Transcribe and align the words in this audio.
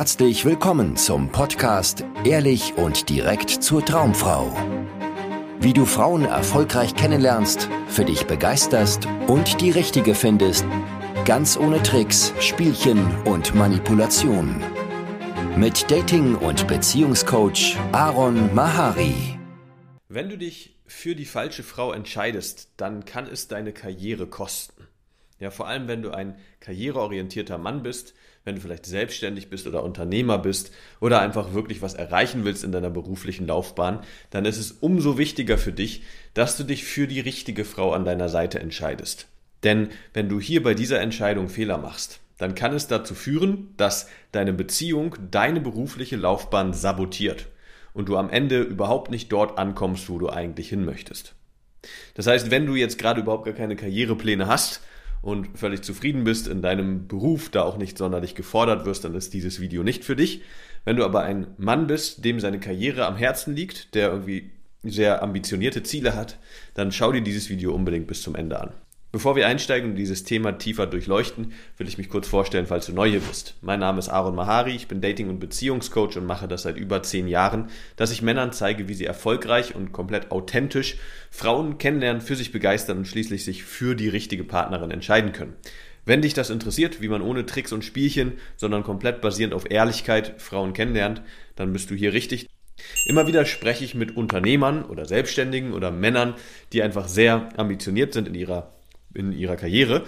herzlich 0.00 0.46
willkommen 0.46 0.96
zum 0.96 1.30
Podcast 1.30 2.06
Ehrlich 2.24 2.72
und 2.78 3.10
direkt 3.10 3.50
zur 3.50 3.84
Traumfrau. 3.84 4.50
Wie 5.60 5.74
du 5.74 5.84
Frauen 5.84 6.24
erfolgreich 6.24 6.94
kennenlernst, 6.94 7.68
für 7.86 8.06
dich 8.06 8.26
begeisterst 8.26 9.06
und 9.26 9.60
die 9.60 9.70
richtige 9.70 10.14
findest, 10.14 10.64
ganz 11.26 11.58
ohne 11.58 11.82
Tricks, 11.82 12.32
Spielchen 12.40 13.14
und 13.26 13.54
Manipulation. 13.54 14.64
Mit 15.58 15.90
Dating- 15.90 16.36
und 16.36 16.66
Beziehungscoach 16.66 17.76
Aaron 17.92 18.54
Mahari. 18.54 19.38
Wenn 20.08 20.30
du 20.30 20.38
dich 20.38 20.78
für 20.86 21.14
die 21.14 21.26
falsche 21.26 21.62
Frau 21.62 21.92
entscheidest, 21.92 22.70
dann 22.78 23.04
kann 23.04 23.26
es 23.26 23.48
deine 23.48 23.74
Karriere 23.74 24.26
kosten. 24.26 24.88
Ja, 25.40 25.50
vor 25.50 25.68
allem 25.68 25.88
wenn 25.88 26.00
du 26.00 26.10
ein 26.10 26.38
karriereorientierter 26.60 27.58
Mann 27.58 27.82
bist, 27.82 28.14
wenn 28.44 28.54
du 28.54 28.60
vielleicht 28.60 28.86
selbstständig 28.86 29.50
bist 29.50 29.66
oder 29.66 29.82
Unternehmer 29.82 30.38
bist 30.38 30.72
oder 31.00 31.20
einfach 31.20 31.52
wirklich 31.52 31.82
was 31.82 31.94
erreichen 31.94 32.44
willst 32.44 32.64
in 32.64 32.72
deiner 32.72 32.90
beruflichen 32.90 33.46
Laufbahn, 33.46 34.00
dann 34.30 34.44
ist 34.44 34.58
es 34.58 34.72
umso 34.72 35.18
wichtiger 35.18 35.58
für 35.58 35.72
dich, 35.72 36.02
dass 36.34 36.56
du 36.56 36.64
dich 36.64 36.84
für 36.84 37.06
die 37.06 37.20
richtige 37.20 37.64
Frau 37.64 37.92
an 37.92 38.04
deiner 38.04 38.28
Seite 38.28 38.60
entscheidest. 38.60 39.28
Denn 39.62 39.90
wenn 40.14 40.28
du 40.28 40.40
hier 40.40 40.62
bei 40.62 40.74
dieser 40.74 41.00
Entscheidung 41.00 41.48
Fehler 41.48 41.78
machst, 41.78 42.20
dann 42.38 42.54
kann 42.54 42.72
es 42.72 42.86
dazu 42.86 43.14
führen, 43.14 43.74
dass 43.76 44.08
deine 44.32 44.54
Beziehung 44.54 45.16
deine 45.30 45.60
berufliche 45.60 46.16
Laufbahn 46.16 46.72
sabotiert 46.72 47.48
und 47.92 48.08
du 48.08 48.16
am 48.16 48.30
Ende 48.30 48.62
überhaupt 48.62 49.10
nicht 49.10 49.30
dort 49.30 49.58
ankommst, 49.58 50.08
wo 50.08 50.18
du 50.18 50.30
eigentlich 50.30 50.70
hin 50.70 50.86
möchtest. 50.86 51.34
Das 52.14 52.26
heißt, 52.26 52.50
wenn 52.50 52.66
du 52.66 52.74
jetzt 52.74 52.98
gerade 52.98 53.20
überhaupt 53.20 53.44
gar 53.44 53.54
keine 53.54 53.76
Karrierepläne 53.76 54.46
hast, 54.46 54.80
und 55.22 55.58
völlig 55.58 55.82
zufrieden 55.82 56.24
bist 56.24 56.48
in 56.48 56.62
deinem 56.62 57.06
Beruf, 57.06 57.50
da 57.50 57.62
auch 57.62 57.76
nicht 57.76 57.98
sonderlich 57.98 58.34
gefordert 58.34 58.86
wirst, 58.86 59.04
dann 59.04 59.14
ist 59.14 59.34
dieses 59.34 59.60
Video 59.60 59.82
nicht 59.82 60.04
für 60.04 60.16
dich. 60.16 60.42
Wenn 60.84 60.96
du 60.96 61.04
aber 61.04 61.22
ein 61.22 61.48
Mann 61.58 61.86
bist, 61.86 62.24
dem 62.24 62.40
seine 62.40 62.58
Karriere 62.58 63.06
am 63.06 63.16
Herzen 63.16 63.54
liegt, 63.54 63.94
der 63.94 64.10
irgendwie 64.10 64.50
sehr 64.82 65.22
ambitionierte 65.22 65.82
Ziele 65.82 66.16
hat, 66.16 66.38
dann 66.74 66.90
schau 66.90 67.12
dir 67.12 67.20
dieses 67.20 67.50
Video 67.50 67.74
unbedingt 67.74 68.06
bis 68.06 68.22
zum 68.22 68.34
Ende 68.34 68.60
an. 68.60 68.72
Bevor 69.12 69.34
wir 69.34 69.48
einsteigen 69.48 69.90
und 69.90 69.96
dieses 69.96 70.22
Thema 70.22 70.52
tiefer 70.52 70.86
durchleuchten, 70.86 71.52
will 71.76 71.88
ich 71.88 71.98
mich 71.98 72.08
kurz 72.08 72.28
vorstellen, 72.28 72.66
falls 72.66 72.86
du 72.86 72.92
neu 72.92 73.10
hier 73.10 73.18
bist. 73.18 73.56
Mein 73.60 73.80
Name 73.80 73.98
ist 73.98 74.08
Aaron 74.08 74.36
Mahari, 74.36 74.76
ich 74.76 74.86
bin 74.86 75.00
Dating- 75.00 75.28
und 75.28 75.40
Beziehungscoach 75.40 76.16
und 76.16 76.26
mache 76.26 76.46
das 76.46 76.62
seit 76.62 76.76
über 76.76 77.02
zehn 77.02 77.26
Jahren, 77.26 77.70
dass 77.96 78.12
ich 78.12 78.22
Männern 78.22 78.52
zeige, 78.52 78.86
wie 78.86 78.94
sie 78.94 79.06
erfolgreich 79.06 79.74
und 79.74 79.90
komplett 79.90 80.30
authentisch 80.30 80.96
Frauen 81.28 81.78
kennenlernen, 81.78 82.22
für 82.22 82.36
sich 82.36 82.52
begeistern 82.52 82.98
und 82.98 83.08
schließlich 83.08 83.44
sich 83.44 83.64
für 83.64 83.96
die 83.96 84.08
richtige 84.08 84.44
Partnerin 84.44 84.92
entscheiden 84.92 85.32
können. 85.32 85.56
Wenn 86.04 86.22
dich 86.22 86.34
das 86.34 86.48
interessiert, 86.48 87.00
wie 87.00 87.08
man 87.08 87.20
ohne 87.20 87.46
Tricks 87.46 87.72
und 87.72 87.84
Spielchen, 87.84 88.34
sondern 88.56 88.84
komplett 88.84 89.20
basierend 89.20 89.54
auf 89.54 89.68
Ehrlichkeit 89.68 90.40
Frauen 90.40 90.72
kennenlernt, 90.72 91.20
dann 91.56 91.72
bist 91.72 91.90
du 91.90 91.96
hier 91.96 92.12
richtig. 92.12 92.48
Immer 93.06 93.26
wieder 93.26 93.44
spreche 93.44 93.84
ich 93.84 93.96
mit 93.96 94.16
Unternehmern 94.16 94.84
oder 94.84 95.04
Selbstständigen 95.04 95.72
oder 95.72 95.90
Männern, 95.90 96.34
die 96.72 96.82
einfach 96.82 97.08
sehr 97.08 97.48
ambitioniert 97.56 98.12
sind 98.12 98.28
in 98.28 98.34
ihrer 98.36 98.72
in 99.14 99.32
ihrer 99.32 99.56
Karriere 99.56 100.04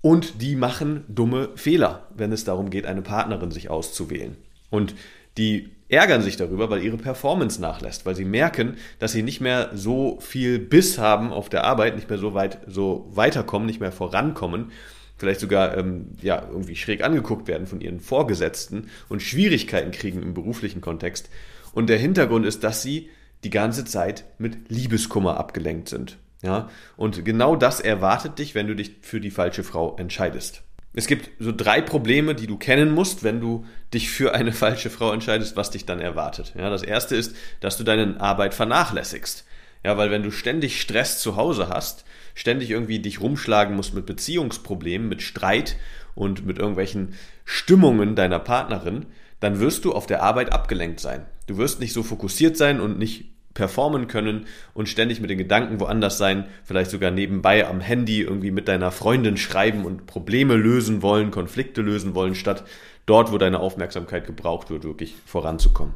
und 0.00 0.42
die 0.42 0.56
machen 0.56 1.04
dumme 1.08 1.50
Fehler, 1.54 2.08
wenn 2.14 2.32
es 2.32 2.44
darum 2.44 2.70
geht, 2.70 2.86
eine 2.86 3.02
Partnerin 3.02 3.50
sich 3.50 3.70
auszuwählen. 3.70 4.36
Und 4.68 4.94
die 5.38 5.70
ärgern 5.88 6.22
sich 6.22 6.36
darüber, 6.36 6.70
weil 6.70 6.82
ihre 6.82 6.96
Performance 6.96 7.60
nachlässt, 7.60 8.04
weil 8.04 8.16
sie 8.16 8.24
merken, 8.24 8.76
dass 8.98 9.12
sie 9.12 9.22
nicht 9.22 9.40
mehr 9.40 9.70
so 9.74 10.18
viel 10.20 10.58
Biss 10.58 10.98
haben 10.98 11.32
auf 11.32 11.48
der 11.48 11.64
Arbeit, 11.64 11.94
nicht 11.94 12.08
mehr 12.08 12.18
so 12.18 12.34
weit 12.34 12.58
so 12.66 13.08
weiterkommen, 13.12 13.66
nicht 13.66 13.80
mehr 13.80 13.92
vorankommen, 13.92 14.72
vielleicht 15.18 15.40
sogar 15.40 15.76
ähm, 15.76 16.16
ja 16.20 16.42
irgendwie 16.50 16.76
schräg 16.76 17.04
angeguckt 17.04 17.46
werden 17.46 17.66
von 17.66 17.80
ihren 17.80 18.00
Vorgesetzten 18.00 18.88
und 19.08 19.22
Schwierigkeiten 19.22 19.92
kriegen 19.92 20.22
im 20.22 20.34
beruflichen 20.34 20.80
Kontext. 20.80 21.28
Und 21.72 21.88
der 21.88 21.98
Hintergrund 21.98 22.44
ist, 22.44 22.64
dass 22.64 22.82
sie 22.82 23.10
die 23.44 23.50
ganze 23.50 23.84
Zeit 23.84 24.24
mit 24.38 24.70
Liebeskummer 24.70 25.36
abgelenkt 25.36 25.88
sind. 25.88 26.16
Ja, 26.42 26.68
und 26.96 27.24
genau 27.24 27.54
das 27.54 27.80
erwartet 27.80 28.38
dich, 28.38 28.54
wenn 28.54 28.66
du 28.66 28.74
dich 28.74 28.96
für 29.02 29.20
die 29.20 29.30
falsche 29.30 29.62
Frau 29.62 29.96
entscheidest. 29.96 30.64
Es 30.94 31.06
gibt 31.06 31.30
so 31.38 31.52
drei 31.52 31.80
Probleme, 31.80 32.34
die 32.34 32.46
du 32.46 32.58
kennen 32.58 32.92
musst, 32.92 33.24
wenn 33.24 33.40
du 33.40 33.64
dich 33.94 34.10
für 34.10 34.34
eine 34.34 34.52
falsche 34.52 34.90
Frau 34.90 35.12
entscheidest, 35.12 35.56
was 35.56 35.70
dich 35.70 35.86
dann 35.86 36.00
erwartet. 36.00 36.52
Ja, 36.56 36.68
das 36.68 36.82
erste 36.82 37.16
ist, 37.16 37.34
dass 37.60 37.76
du 37.76 37.84
deine 37.84 38.20
Arbeit 38.20 38.54
vernachlässigst. 38.54 39.46
Ja, 39.84 39.96
weil 39.96 40.10
wenn 40.10 40.22
du 40.22 40.30
ständig 40.30 40.80
Stress 40.80 41.20
zu 41.20 41.36
Hause 41.36 41.68
hast, 41.68 42.04
ständig 42.34 42.70
irgendwie 42.70 42.98
dich 42.98 43.20
rumschlagen 43.20 43.74
musst 43.74 43.94
mit 43.94 44.06
Beziehungsproblemen, 44.06 45.08
mit 45.08 45.22
Streit 45.22 45.76
und 46.14 46.46
mit 46.46 46.58
irgendwelchen 46.58 47.14
Stimmungen 47.44 48.14
deiner 48.14 48.38
Partnerin, 48.38 49.06
dann 49.40 49.58
wirst 49.58 49.84
du 49.84 49.92
auf 49.92 50.06
der 50.06 50.22
Arbeit 50.22 50.52
abgelenkt 50.52 51.00
sein. 51.00 51.26
Du 51.46 51.56
wirst 51.58 51.80
nicht 51.80 51.92
so 51.92 52.04
fokussiert 52.04 52.56
sein 52.56 52.80
und 52.80 52.98
nicht 52.98 53.31
performen 53.54 54.08
können 54.08 54.46
und 54.74 54.88
ständig 54.88 55.20
mit 55.20 55.30
den 55.30 55.38
Gedanken 55.38 55.80
woanders 55.80 56.18
sein, 56.18 56.46
vielleicht 56.64 56.90
sogar 56.90 57.10
nebenbei 57.10 57.66
am 57.66 57.80
Handy 57.80 58.22
irgendwie 58.22 58.50
mit 58.50 58.68
deiner 58.68 58.90
Freundin 58.90 59.36
schreiben 59.36 59.84
und 59.84 60.06
Probleme 60.06 60.56
lösen 60.56 61.02
wollen, 61.02 61.30
Konflikte 61.30 61.82
lösen 61.82 62.14
wollen, 62.14 62.34
statt 62.34 62.64
dort, 63.06 63.32
wo 63.32 63.38
deine 63.38 63.60
Aufmerksamkeit 63.60 64.26
gebraucht 64.26 64.70
wird, 64.70 64.84
wirklich 64.84 65.14
voranzukommen. 65.26 65.94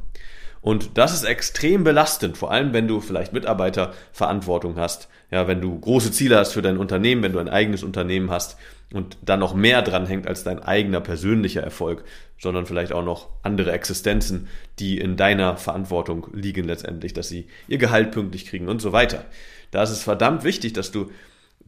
Und 0.67 0.99
das 0.99 1.15
ist 1.15 1.23
extrem 1.23 1.85
belastend, 1.85 2.37
vor 2.37 2.51
allem 2.51 2.73
wenn 2.73 2.89
du 2.89 3.01
vielleicht 3.01 3.33
Mitarbeiterverantwortung 3.33 4.75
hast, 4.75 5.07
ja, 5.31 5.47
wenn 5.47 5.61
du 5.61 5.79
große 5.79 6.11
Ziele 6.11 6.39
hast 6.39 6.55
für 6.55 6.61
dein 6.61 6.79
Unternehmen, 6.79 7.23
wenn 7.23 7.31
du 7.31 7.39
ein 7.39 7.49
eigenes 7.49 7.85
Unternehmen 7.85 8.33
hast 8.33 8.57
und 8.93 9.17
da 9.23 9.37
noch 9.37 9.55
mehr 9.55 9.83
dran 9.83 10.07
hängt 10.07 10.27
als 10.27 10.43
dein 10.43 10.61
eigener 10.61 11.01
persönlicher 11.01 11.63
Erfolg, 11.63 12.03
sondern 12.37 12.67
vielleicht 12.67 12.91
auch 12.91 13.05
noch 13.05 13.29
andere 13.45 13.71
Existenzen, 13.71 14.49
die 14.81 14.99
in 14.99 15.17
deiner 15.17 15.57
Verantwortung 15.57 16.27
liegen 16.33 16.65
letztendlich, 16.65 17.13
dass 17.13 17.29
sie 17.29 17.47
ihr 17.69 17.79
Gehalt 17.79 18.11
pünktlich 18.11 18.45
kriegen 18.45 18.67
und 18.67 18.83
so 18.83 18.91
weiter. 18.91 19.25
Da 19.71 19.85
ist 19.85 19.91
es 19.91 20.03
verdammt 20.03 20.43
wichtig, 20.43 20.73
dass 20.73 20.91
du 20.91 21.13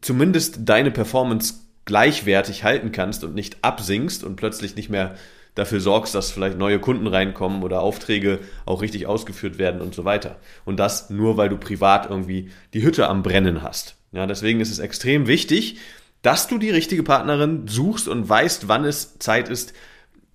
zumindest 0.00 0.62
deine 0.64 0.90
Performance 0.90 1.54
gleichwertig 1.84 2.64
halten 2.64 2.90
kannst 2.90 3.22
und 3.22 3.36
nicht 3.36 3.58
absinkst 3.62 4.24
und 4.24 4.34
plötzlich 4.34 4.74
nicht 4.74 4.90
mehr 4.90 5.14
dafür 5.54 5.80
sorgst, 5.80 6.14
dass 6.14 6.30
vielleicht 6.30 6.58
neue 6.58 6.78
Kunden 6.78 7.06
reinkommen 7.06 7.62
oder 7.62 7.80
Aufträge 7.80 8.40
auch 8.64 8.82
richtig 8.82 9.06
ausgeführt 9.06 9.58
werden 9.58 9.80
und 9.80 9.94
so 9.94 10.04
weiter. 10.04 10.36
Und 10.64 10.78
das 10.78 11.10
nur, 11.10 11.36
weil 11.36 11.48
du 11.48 11.56
privat 11.56 12.08
irgendwie 12.08 12.50
die 12.74 12.82
Hütte 12.82 13.08
am 13.08 13.22
Brennen 13.22 13.62
hast. 13.62 13.96
Ja, 14.12 14.26
deswegen 14.26 14.60
ist 14.60 14.70
es 14.70 14.78
extrem 14.78 15.26
wichtig, 15.26 15.78
dass 16.22 16.48
du 16.48 16.58
die 16.58 16.70
richtige 16.70 17.02
Partnerin 17.02 17.68
suchst 17.68 18.08
und 18.08 18.28
weißt, 18.28 18.68
wann 18.68 18.84
es 18.84 19.18
Zeit 19.18 19.48
ist, 19.48 19.72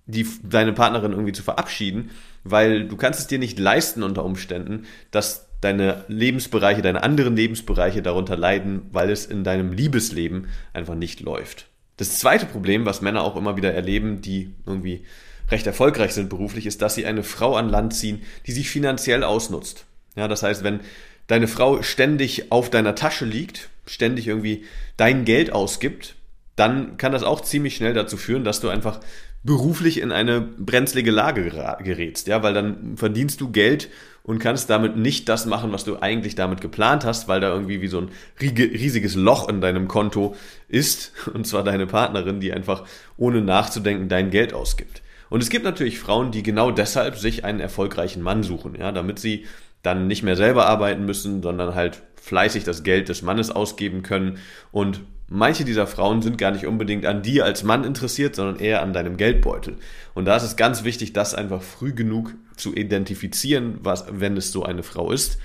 die, 0.06 0.26
deine 0.42 0.72
Partnerin 0.72 1.12
irgendwie 1.12 1.32
zu 1.32 1.42
verabschieden, 1.42 2.10
weil 2.42 2.86
du 2.86 2.96
kannst 2.96 3.20
es 3.20 3.26
dir 3.26 3.38
nicht 3.38 3.58
leisten 3.58 4.02
unter 4.02 4.24
Umständen, 4.24 4.84
dass 5.10 5.48
deine 5.60 6.04
Lebensbereiche, 6.08 6.82
deine 6.82 7.02
anderen 7.02 7.36
Lebensbereiche 7.36 8.02
darunter 8.02 8.36
leiden, 8.36 8.82
weil 8.92 9.10
es 9.10 9.24
in 9.24 9.44
deinem 9.44 9.72
Liebesleben 9.72 10.48
einfach 10.74 10.94
nicht 10.94 11.20
läuft. 11.20 11.68
Das 11.96 12.18
zweite 12.18 12.46
Problem, 12.46 12.86
was 12.86 13.02
Männer 13.02 13.22
auch 13.22 13.36
immer 13.36 13.56
wieder 13.56 13.72
erleben, 13.72 14.20
die 14.20 14.52
irgendwie 14.66 15.04
recht 15.50 15.66
erfolgreich 15.66 16.12
sind 16.12 16.28
beruflich, 16.28 16.66
ist, 16.66 16.82
dass 16.82 16.94
sie 16.94 17.06
eine 17.06 17.22
Frau 17.22 17.54
an 17.56 17.68
Land 17.68 17.94
ziehen, 17.94 18.22
die 18.46 18.52
sie 18.52 18.64
finanziell 18.64 19.22
ausnutzt. 19.22 19.84
Ja, 20.16 20.28
das 20.28 20.42
heißt, 20.42 20.64
wenn 20.64 20.80
deine 21.26 21.48
Frau 21.48 21.82
ständig 21.82 22.50
auf 22.50 22.70
deiner 22.70 22.94
Tasche 22.94 23.24
liegt, 23.24 23.68
ständig 23.86 24.26
irgendwie 24.26 24.64
dein 24.96 25.24
Geld 25.24 25.52
ausgibt, 25.52 26.16
dann 26.56 26.96
kann 26.96 27.12
das 27.12 27.22
auch 27.22 27.40
ziemlich 27.40 27.76
schnell 27.76 27.94
dazu 27.94 28.16
führen, 28.16 28.44
dass 28.44 28.60
du 28.60 28.68
einfach 28.68 29.00
beruflich 29.42 30.00
in 30.00 30.12
eine 30.12 30.40
brenzlige 30.40 31.10
Lage 31.10 31.76
gerätst, 31.82 32.28
ja, 32.28 32.42
weil 32.42 32.54
dann 32.54 32.96
verdienst 32.96 33.40
du 33.40 33.50
Geld 33.50 33.90
und 34.24 34.38
kannst 34.38 34.70
damit 34.70 34.96
nicht 34.96 35.28
das 35.28 35.44
machen, 35.44 35.70
was 35.70 35.84
du 35.84 36.00
eigentlich 36.00 36.34
damit 36.34 36.62
geplant 36.62 37.04
hast, 37.04 37.28
weil 37.28 37.40
da 37.40 37.52
irgendwie 37.52 37.82
wie 37.82 37.88
so 37.88 38.00
ein 38.00 38.08
riesiges 38.40 39.14
Loch 39.14 39.48
in 39.48 39.60
deinem 39.60 39.86
Konto 39.86 40.34
ist, 40.66 41.12
und 41.34 41.46
zwar 41.46 41.62
deine 41.62 41.86
Partnerin, 41.86 42.40
die 42.40 42.52
einfach 42.52 42.84
ohne 43.16 43.42
nachzudenken 43.42 44.08
dein 44.08 44.30
Geld 44.30 44.54
ausgibt. 44.54 45.02
Und 45.28 45.42
es 45.42 45.50
gibt 45.50 45.64
natürlich 45.64 45.98
Frauen, 45.98 46.30
die 46.30 46.42
genau 46.42 46.70
deshalb 46.70 47.16
sich 47.16 47.44
einen 47.44 47.60
erfolgreichen 47.60 48.22
Mann 48.22 48.42
suchen, 48.42 48.74
ja, 48.78 48.92
damit 48.92 49.18
sie 49.18 49.46
dann 49.84 50.08
nicht 50.08 50.22
mehr 50.22 50.34
selber 50.34 50.66
arbeiten 50.66 51.04
müssen, 51.04 51.42
sondern 51.42 51.74
halt 51.74 52.02
fleißig 52.20 52.64
das 52.64 52.82
Geld 52.82 53.08
des 53.08 53.22
Mannes 53.22 53.50
ausgeben 53.50 54.02
können. 54.02 54.38
Und 54.72 55.02
manche 55.28 55.64
dieser 55.64 55.86
Frauen 55.86 56.22
sind 56.22 56.38
gar 56.38 56.50
nicht 56.50 56.66
unbedingt 56.66 57.06
an 57.06 57.22
dir 57.22 57.44
als 57.44 57.62
Mann 57.62 57.84
interessiert, 57.84 58.34
sondern 58.34 58.56
eher 58.56 58.82
an 58.82 58.94
deinem 58.94 59.16
Geldbeutel. 59.16 59.76
Und 60.14 60.24
da 60.24 60.36
ist 60.36 60.42
es 60.42 60.56
ganz 60.56 60.84
wichtig, 60.84 61.12
das 61.12 61.34
einfach 61.34 61.62
früh 61.62 61.92
genug 61.92 62.34
zu 62.56 62.74
identifizieren, 62.74 63.78
was, 63.82 64.06
wenn 64.10 64.36
es 64.36 64.52
so 64.52 64.64
eine 64.64 64.82
Frau 64.82 65.12
ist. 65.12 65.38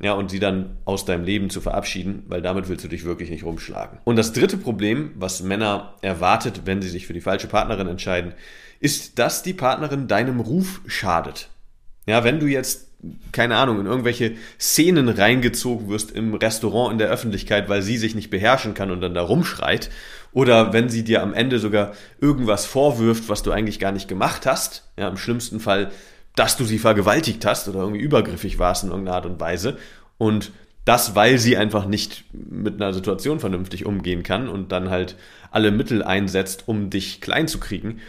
Ja, 0.00 0.14
und 0.14 0.28
sie 0.28 0.40
dann 0.40 0.76
aus 0.84 1.04
deinem 1.04 1.22
Leben 1.22 1.50
zu 1.50 1.60
verabschieden, 1.60 2.24
weil 2.26 2.42
damit 2.42 2.68
willst 2.68 2.84
du 2.84 2.88
dich 2.88 3.04
wirklich 3.04 3.30
nicht 3.30 3.44
rumschlagen. 3.44 4.00
Und 4.02 4.16
das 4.16 4.32
dritte 4.32 4.56
Problem, 4.56 5.12
was 5.14 5.40
Männer 5.40 5.94
erwartet, 6.02 6.62
wenn 6.64 6.82
sie 6.82 6.88
sich 6.88 7.06
für 7.06 7.12
die 7.12 7.20
falsche 7.20 7.46
Partnerin 7.46 7.86
entscheiden, 7.86 8.34
ist, 8.80 9.20
dass 9.20 9.44
die 9.44 9.54
Partnerin 9.54 10.08
deinem 10.08 10.40
Ruf 10.40 10.80
schadet. 10.88 11.48
Ja, 12.06 12.24
wenn 12.24 12.40
du 12.40 12.46
jetzt 12.46 12.88
keine 13.32 13.56
Ahnung, 13.56 13.80
in 13.80 13.86
irgendwelche 13.86 14.32
Szenen 14.58 15.08
reingezogen 15.08 15.88
wirst 15.88 16.10
im 16.12 16.34
Restaurant 16.34 16.92
in 16.92 16.98
der 16.98 17.08
Öffentlichkeit, 17.08 17.68
weil 17.68 17.82
sie 17.82 17.96
sich 17.96 18.14
nicht 18.14 18.30
beherrschen 18.30 18.74
kann 18.74 18.90
und 18.90 19.00
dann 19.00 19.14
da 19.14 19.22
rumschreit 19.22 19.90
Oder 20.32 20.72
wenn 20.72 20.88
sie 20.88 21.04
dir 21.04 21.22
am 21.22 21.34
Ende 21.34 21.58
sogar 21.58 21.92
irgendwas 22.20 22.66
vorwirft, 22.66 23.28
was 23.28 23.42
du 23.42 23.52
eigentlich 23.52 23.78
gar 23.78 23.92
nicht 23.92 24.08
gemacht 24.08 24.46
hast, 24.46 24.90
ja, 24.98 25.08
im 25.08 25.16
schlimmsten 25.16 25.60
Fall, 25.60 25.90
dass 26.34 26.56
du 26.56 26.64
sie 26.64 26.78
vergewaltigt 26.78 27.44
hast 27.46 27.68
oder 27.68 27.80
irgendwie 27.80 28.00
übergriffig 28.00 28.58
warst 28.58 28.84
in 28.84 28.90
irgendeiner 28.90 29.16
Art 29.16 29.26
und 29.26 29.40
Weise. 29.40 29.78
Und 30.18 30.52
das, 30.84 31.14
weil 31.14 31.38
sie 31.38 31.56
einfach 31.56 31.86
nicht 31.86 32.24
mit 32.32 32.74
einer 32.74 32.92
Situation 32.92 33.40
vernünftig 33.40 33.86
umgehen 33.86 34.22
kann 34.22 34.48
und 34.48 34.72
dann 34.72 34.90
halt 34.90 35.16
alle 35.50 35.70
Mittel 35.70 36.02
einsetzt, 36.02 36.64
um 36.66 36.90
dich 36.90 37.20
klein 37.20 37.48
zu 37.48 37.58
kriegen, 37.58 38.00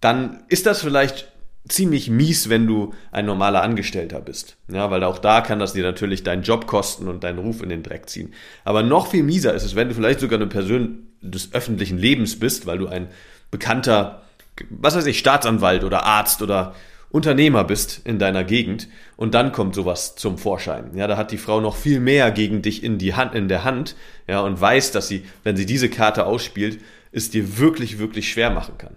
dann 0.00 0.42
ist 0.48 0.66
das 0.66 0.82
vielleicht 0.82 1.32
ziemlich 1.68 2.10
mies, 2.10 2.48
wenn 2.48 2.66
du 2.66 2.92
ein 3.10 3.26
normaler 3.26 3.62
Angestellter 3.62 4.20
bist. 4.20 4.56
Ja, 4.70 4.90
weil 4.90 5.02
auch 5.02 5.18
da 5.18 5.40
kann 5.40 5.58
das 5.58 5.72
dir 5.72 5.82
natürlich 5.82 6.22
deinen 6.22 6.42
Job 6.42 6.66
kosten 6.66 7.08
und 7.08 7.24
deinen 7.24 7.38
Ruf 7.38 7.62
in 7.62 7.70
den 7.70 7.82
Dreck 7.82 8.08
ziehen. 8.08 8.34
Aber 8.64 8.82
noch 8.82 9.06
viel 9.06 9.22
mieser 9.22 9.54
ist 9.54 9.64
es, 9.64 9.74
wenn 9.74 9.88
du 9.88 9.94
vielleicht 9.94 10.20
sogar 10.20 10.38
eine 10.38 10.48
Person 10.48 11.06
des 11.22 11.54
öffentlichen 11.54 11.96
Lebens 11.96 12.38
bist, 12.38 12.66
weil 12.66 12.78
du 12.78 12.86
ein 12.86 13.08
bekannter, 13.50 14.22
was 14.68 14.94
weiß 14.94 15.06
ich, 15.06 15.18
Staatsanwalt 15.18 15.84
oder 15.84 16.04
Arzt 16.04 16.42
oder 16.42 16.74
Unternehmer 17.14 17.62
bist 17.62 18.00
in 18.04 18.18
deiner 18.18 18.42
Gegend 18.42 18.88
und 19.16 19.34
dann 19.34 19.52
kommt 19.52 19.74
sowas 19.74 20.16
zum 20.16 20.36
Vorschein. 20.36 20.96
Ja, 20.96 21.06
da 21.06 21.16
hat 21.16 21.30
die 21.30 21.38
Frau 21.38 21.60
noch 21.60 21.76
viel 21.76 22.00
mehr 22.00 22.32
gegen 22.32 22.60
dich 22.60 22.82
in 22.82 22.98
die 22.98 23.14
Hand, 23.14 23.34
in 23.34 23.46
der 23.46 23.62
Hand, 23.62 23.94
ja, 24.26 24.40
und 24.40 24.60
weiß, 24.60 24.90
dass 24.90 25.06
sie, 25.06 25.24
wenn 25.44 25.56
sie 25.56 25.64
diese 25.64 25.88
Karte 25.88 26.26
ausspielt, 26.26 26.80
es 27.12 27.30
dir 27.30 27.58
wirklich, 27.58 28.00
wirklich 28.00 28.28
schwer 28.28 28.50
machen 28.50 28.78
kann. 28.78 28.96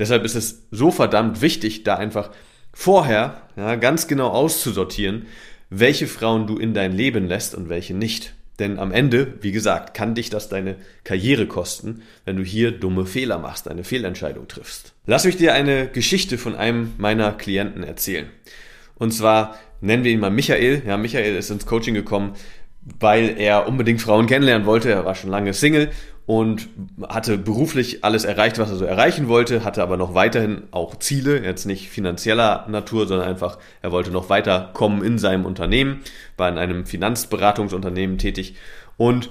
Deshalb 0.00 0.24
ist 0.24 0.34
es 0.34 0.66
so 0.70 0.90
verdammt 0.90 1.42
wichtig, 1.42 1.84
da 1.84 1.96
einfach 1.96 2.30
vorher 2.72 3.42
ja, 3.56 3.76
ganz 3.76 4.08
genau 4.08 4.28
auszusortieren, 4.28 5.26
welche 5.68 6.06
Frauen 6.06 6.46
du 6.46 6.56
in 6.58 6.74
dein 6.74 6.92
Leben 6.92 7.28
lässt 7.28 7.54
und 7.54 7.68
welche 7.68 7.94
nicht. 7.94 8.34
Denn 8.58 8.78
am 8.78 8.92
Ende, 8.92 9.34
wie 9.42 9.52
gesagt, 9.52 9.94
kann 9.94 10.14
dich 10.14 10.30
das 10.30 10.48
deine 10.48 10.76
Karriere 11.04 11.46
kosten, 11.46 12.02
wenn 12.24 12.36
du 12.36 12.42
hier 12.42 12.72
dumme 12.72 13.06
Fehler 13.06 13.38
machst, 13.38 13.68
eine 13.68 13.84
Fehlentscheidung 13.84 14.48
triffst. 14.48 14.94
Lass 15.06 15.24
mich 15.24 15.36
dir 15.36 15.54
eine 15.54 15.86
Geschichte 15.86 16.38
von 16.38 16.54
einem 16.54 16.92
meiner 16.96 17.32
Klienten 17.32 17.82
erzählen. 17.82 18.26
Und 18.96 19.12
zwar 19.12 19.58
nennen 19.80 20.04
wir 20.04 20.12
ihn 20.12 20.20
mal 20.20 20.30
Michael. 20.30 20.82
Ja, 20.86 20.96
Michael 20.96 21.36
ist 21.36 21.50
ins 21.50 21.66
Coaching 21.66 21.94
gekommen, 21.94 22.34
weil 22.98 23.38
er 23.38 23.68
unbedingt 23.68 24.00
Frauen 24.00 24.26
kennenlernen 24.26 24.66
wollte. 24.66 24.90
Er 24.90 25.04
war 25.04 25.14
schon 25.14 25.30
lange 25.30 25.52
Single 25.52 25.90
und 26.30 26.68
hatte 27.08 27.38
beruflich 27.38 28.04
alles 28.04 28.24
erreicht, 28.24 28.60
was 28.60 28.70
er 28.70 28.76
so 28.76 28.84
erreichen 28.84 29.26
wollte, 29.26 29.64
hatte 29.64 29.82
aber 29.82 29.96
noch 29.96 30.14
weiterhin 30.14 30.62
auch 30.70 30.96
Ziele, 30.96 31.42
jetzt 31.42 31.66
nicht 31.66 31.90
finanzieller 31.90 32.66
Natur, 32.68 33.08
sondern 33.08 33.26
einfach, 33.26 33.58
er 33.82 33.90
wollte 33.90 34.12
noch 34.12 34.28
weiterkommen 34.28 35.02
in 35.02 35.18
seinem 35.18 35.44
Unternehmen, 35.44 36.02
war 36.36 36.48
in 36.48 36.56
einem 36.56 36.86
Finanzberatungsunternehmen 36.86 38.16
tätig 38.18 38.54
und 38.96 39.30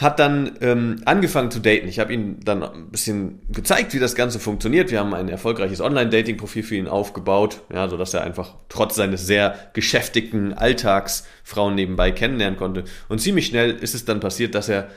hat 0.00 0.18
dann 0.18 0.58
ähm, 0.60 1.02
angefangen 1.04 1.52
zu 1.52 1.60
daten. 1.60 1.86
Ich 1.86 2.00
habe 2.00 2.12
ihm 2.12 2.40
dann 2.44 2.64
ein 2.64 2.90
bisschen 2.90 3.38
gezeigt, 3.50 3.94
wie 3.94 4.00
das 4.00 4.16
Ganze 4.16 4.40
funktioniert. 4.40 4.90
Wir 4.90 4.98
haben 4.98 5.14
ein 5.14 5.28
erfolgreiches 5.28 5.80
Online-Dating-Profil 5.80 6.64
für 6.64 6.74
ihn 6.74 6.88
aufgebaut, 6.88 7.60
ja, 7.72 7.88
sodass 7.88 8.12
er 8.12 8.24
einfach 8.24 8.56
trotz 8.68 8.96
seines 8.96 9.24
sehr 9.24 9.54
geschäftigten 9.72 10.52
Alltags 10.52 11.28
Frauen 11.44 11.76
nebenbei 11.76 12.10
kennenlernen 12.10 12.58
konnte. 12.58 12.82
Und 13.08 13.20
ziemlich 13.20 13.46
schnell 13.46 13.70
ist 13.70 13.94
es 13.94 14.04
dann 14.04 14.18
passiert, 14.18 14.56
dass 14.56 14.68
er 14.68 14.88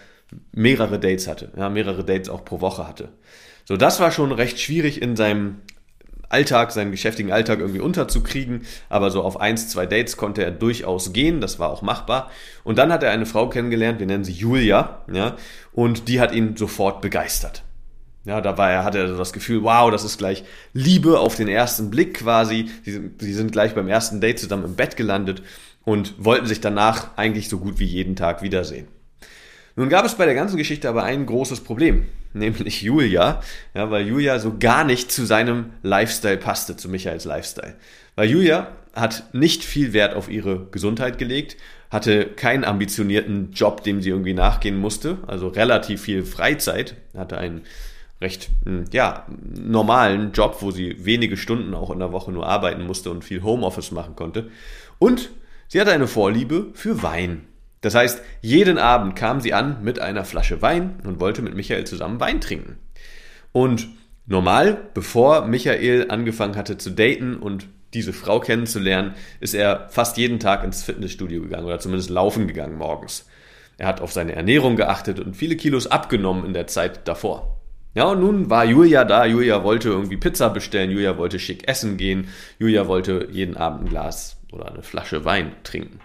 mehrere 0.51 0.99
Dates 0.99 1.27
hatte, 1.27 1.51
ja, 1.57 1.69
mehrere 1.69 2.03
Dates 2.03 2.29
auch 2.29 2.43
pro 2.43 2.61
Woche 2.61 2.87
hatte. 2.87 3.09
So, 3.65 3.77
das 3.77 3.99
war 3.99 4.11
schon 4.11 4.31
recht 4.31 4.59
schwierig 4.59 5.01
in 5.01 5.15
seinem 5.15 5.57
Alltag, 6.29 6.71
seinen 6.71 6.91
geschäftigen 6.91 7.31
Alltag 7.31 7.59
irgendwie 7.59 7.79
unterzukriegen, 7.79 8.61
aber 8.89 9.11
so 9.11 9.23
auf 9.23 9.39
eins, 9.39 9.69
zwei 9.69 9.85
Dates 9.85 10.17
konnte 10.17 10.43
er 10.43 10.51
durchaus 10.51 11.13
gehen, 11.13 11.39
das 11.39 11.59
war 11.59 11.69
auch 11.69 11.81
machbar. 11.81 12.29
Und 12.63 12.77
dann 12.77 12.91
hat 12.91 13.03
er 13.03 13.11
eine 13.11 13.25
Frau 13.25 13.49
kennengelernt, 13.49 13.99
wir 13.99 14.07
nennen 14.07 14.23
sie 14.23 14.33
Julia, 14.33 15.03
ja, 15.11 15.35
und 15.71 16.07
die 16.07 16.19
hat 16.19 16.33
ihn 16.33 16.57
sofort 16.57 17.01
begeistert. 17.01 17.63
Ja, 18.25 18.41
da 18.41 18.57
war 18.57 18.69
er, 18.69 18.83
hatte 18.83 18.97
er 18.97 19.07
so 19.07 19.17
das 19.17 19.31
Gefühl, 19.31 19.63
wow, 19.63 19.89
das 19.89 20.03
ist 20.03 20.17
gleich 20.17 20.43
Liebe 20.73 21.17
auf 21.17 21.35
den 21.35 21.47
ersten 21.47 21.89
Blick 21.89 22.15
quasi. 22.15 22.69
Sie 22.83 23.11
sie 23.19 23.33
sind 23.33 23.53
gleich 23.53 23.73
beim 23.73 23.87
ersten 23.87 24.19
Date 24.19 24.37
zusammen 24.39 24.65
im 24.65 24.75
Bett 24.75 24.97
gelandet 24.97 25.43
und 25.85 26.13
wollten 26.17 26.45
sich 26.45 26.59
danach 26.59 27.15
eigentlich 27.15 27.47
so 27.47 27.57
gut 27.57 27.79
wie 27.79 27.85
jeden 27.85 28.17
Tag 28.17 28.41
wiedersehen. 28.41 28.89
Nun 29.77 29.89
gab 29.89 30.05
es 30.05 30.15
bei 30.15 30.25
der 30.25 30.33
ganzen 30.33 30.57
Geschichte 30.57 30.89
aber 30.89 31.03
ein 31.03 31.27
großes 31.27 31.61
Problem, 31.61 32.07
nämlich 32.33 32.81
Julia, 32.81 33.41
ja, 33.73 33.91
weil 33.91 34.07
Julia 34.07 34.39
so 34.39 34.57
gar 34.59 34.83
nicht 34.83 35.11
zu 35.11 35.25
seinem 35.25 35.67
Lifestyle 35.83 36.37
passte, 36.37 36.75
zu 36.75 36.89
Michaels 36.89 37.25
Lifestyle. 37.25 37.75
Weil 38.15 38.29
Julia 38.29 38.69
hat 38.93 39.25
nicht 39.33 39.63
viel 39.63 39.93
Wert 39.93 40.15
auf 40.15 40.29
ihre 40.29 40.65
Gesundheit 40.71 41.19
gelegt, 41.19 41.57
hatte 41.91 42.25
keinen 42.25 42.65
ambitionierten 42.65 43.51
Job, 43.51 43.83
dem 43.83 44.01
sie 44.01 44.09
irgendwie 44.09 44.33
nachgehen 44.33 44.77
musste, 44.77 45.19
also 45.27 45.47
relativ 45.47 46.01
viel 46.01 46.25
Freizeit, 46.25 46.95
hatte 47.15 47.37
einen 47.37 47.61
recht 48.19 48.49
hm, 48.65 48.85
ja, 48.91 49.27
normalen 49.55 50.31
Job, 50.31 50.57
wo 50.61 50.71
sie 50.71 51.05
wenige 51.05 51.37
Stunden 51.37 51.75
auch 51.75 51.91
in 51.91 51.99
der 51.99 52.11
Woche 52.11 52.31
nur 52.31 52.47
arbeiten 52.47 52.83
musste 52.83 53.11
und 53.11 53.23
viel 53.23 53.43
Homeoffice 53.43 53.91
machen 53.91 54.15
konnte. 54.15 54.49
Und 54.97 55.29
sie 55.67 55.79
hatte 55.79 55.91
eine 55.91 56.07
Vorliebe 56.07 56.71
für 56.73 57.03
Wein. 57.03 57.46
Das 57.81 57.95
heißt, 57.95 58.21
jeden 58.41 58.77
Abend 58.77 59.15
kam 59.15 59.39
sie 59.39 59.53
an 59.53 59.83
mit 59.83 59.99
einer 59.99 60.25
Flasche 60.25 60.61
Wein 60.61 60.99
und 61.03 61.19
wollte 61.19 61.41
mit 61.41 61.55
Michael 61.55 61.85
zusammen 61.85 62.19
Wein 62.19 62.41
trinken. 62.41 62.77
Und 63.51 63.87
normal, 64.25 64.89
bevor 64.93 65.45
Michael 65.45 66.07
angefangen 66.09 66.55
hatte 66.55 66.77
zu 66.77 66.89
daten 66.89 67.37
und 67.37 67.67
diese 67.93 68.13
Frau 68.13 68.39
kennenzulernen, 68.39 69.13
ist 69.39 69.53
er 69.53 69.87
fast 69.89 70.17
jeden 70.17 70.39
Tag 70.39 70.63
ins 70.63 70.83
Fitnessstudio 70.83 71.41
gegangen 71.41 71.65
oder 71.65 71.79
zumindest 71.79 72.09
laufen 72.09 72.47
gegangen 72.47 72.77
morgens. 72.77 73.27
Er 73.77 73.87
hat 73.87 74.01
auf 74.01 74.11
seine 74.11 74.35
Ernährung 74.35 74.75
geachtet 74.75 75.19
und 75.19 75.35
viele 75.35 75.55
Kilos 75.55 75.87
abgenommen 75.87 76.45
in 76.45 76.53
der 76.53 76.67
Zeit 76.67 77.07
davor. 77.07 77.59
Ja, 77.93 78.05
und 78.05 78.19
nun 78.19 78.49
war 78.49 78.65
Julia 78.65 79.05
da. 79.05 79.25
Julia 79.25 79.63
wollte 79.63 79.89
irgendwie 79.89 80.17
Pizza 80.17 80.49
bestellen. 80.49 80.91
Julia 80.91 81.17
wollte 81.17 81.39
schick 81.39 81.67
essen 81.67 81.97
gehen. 81.97 82.27
Julia 82.59 82.87
wollte 82.87 83.27
jeden 83.31 83.57
Abend 83.57 83.85
ein 83.85 83.89
Glas 83.89 84.37
oder 84.51 84.67
eine 84.71 84.83
Flasche 84.83 85.25
Wein 85.25 85.53
trinken. 85.63 85.99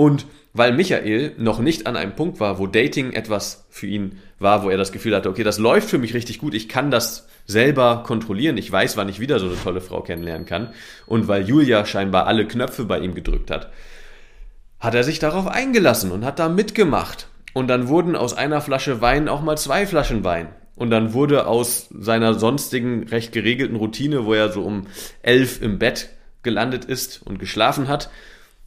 Und 0.00 0.26
weil 0.52 0.72
Michael 0.72 1.34
noch 1.38 1.58
nicht 1.58 1.88
an 1.88 1.96
einem 1.96 2.14
Punkt 2.14 2.38
war, 2.38 2.60
wo 2.60 2.68
Dating 2.68 3.12
etwas 3.12 3.66
für 3.68 3.88
ihn 3.88 4.20
war, 4.38 4.62
wo 4.62 4.70
er 4.70 4.76
das 4.76 4.92
Gefühl 4.92 5.14
hatte, 5.14 5.28
okay, 5.28 5.42
das 5.42 5.58
läuft 5.58 5.90
für 5.90 5.98
mich 5.98 6.14
richtig 6.14 6.38
gut, 6.38 6.54
ich 6.54 6.68
kann 6.68 6.92
das 6.92 7.26
selber 7.46 8.04
kontrollieren, 8.06 8.56
ich 8.58 8.70
weiß, 8.70 8.96
wann 8.96 9.08
ich 9.08 9.18
wieder 9.18 9.40
so 9.40 9.46
eine 9.46 9.60
tolle 9.60 9.80
Frau 9.80 10.00
kennenlernen 10.02 10.46
kann. 10.46 10.72
Und 11.06 11.26
weil 11.26 11.48
Julia 11.48 11.84
scheinbar 11.84 12.28
alle 12.28 12.46
Knöpfe 12.46 12.84
bei 12.84 13.00
ihm 13.00 13.16
gedrückt 13.16 13.50
hat, 13.50 13.72
hat 14.78 14.94
er 14.94 15.02
sich 15.02 15.18
darauf 15.18 15.48
eingelassen 15.48 16.12
und 16.12 16.24
hat 16.24 16.38
da 16.38 16.48
mitgemacht. 16.48 17.26
Und 17.52 17.66
dann 17.66 17.88
wurden 17.88 18.14
aus 18.14 18.34
einer 18.34 18.60
Flasche 18.60 19.00
Wein 19.00 19.28
auch 19.28 19.42
mal 19.42 19.58
zwei 19.58 19.84
Flaschen 19.84 20.22
Wein. 20.22 20.50
Und 20.76 20.90
dann 20.90 21.12
wurde 21.12 21.48
aus 21.48 21.88
seiner 21.90 22.34
sonstigen 22.34 23.08
recht 23.08 23.32
geregelten 23.32 23.74
Routine, 23.74 24.26
wo 24.26 24.32
er 24.32 24.52
so 24.52 24.62
um 24.62 24.86
elf 25.22 25.60
im 25.60 25.80
Bett 25.80 26.10
gelandet 26.44 26.84
ist 26.84 27.20
und 27.20 27.40
geschlafen 27.40 27.88
hat, 27.88 28.10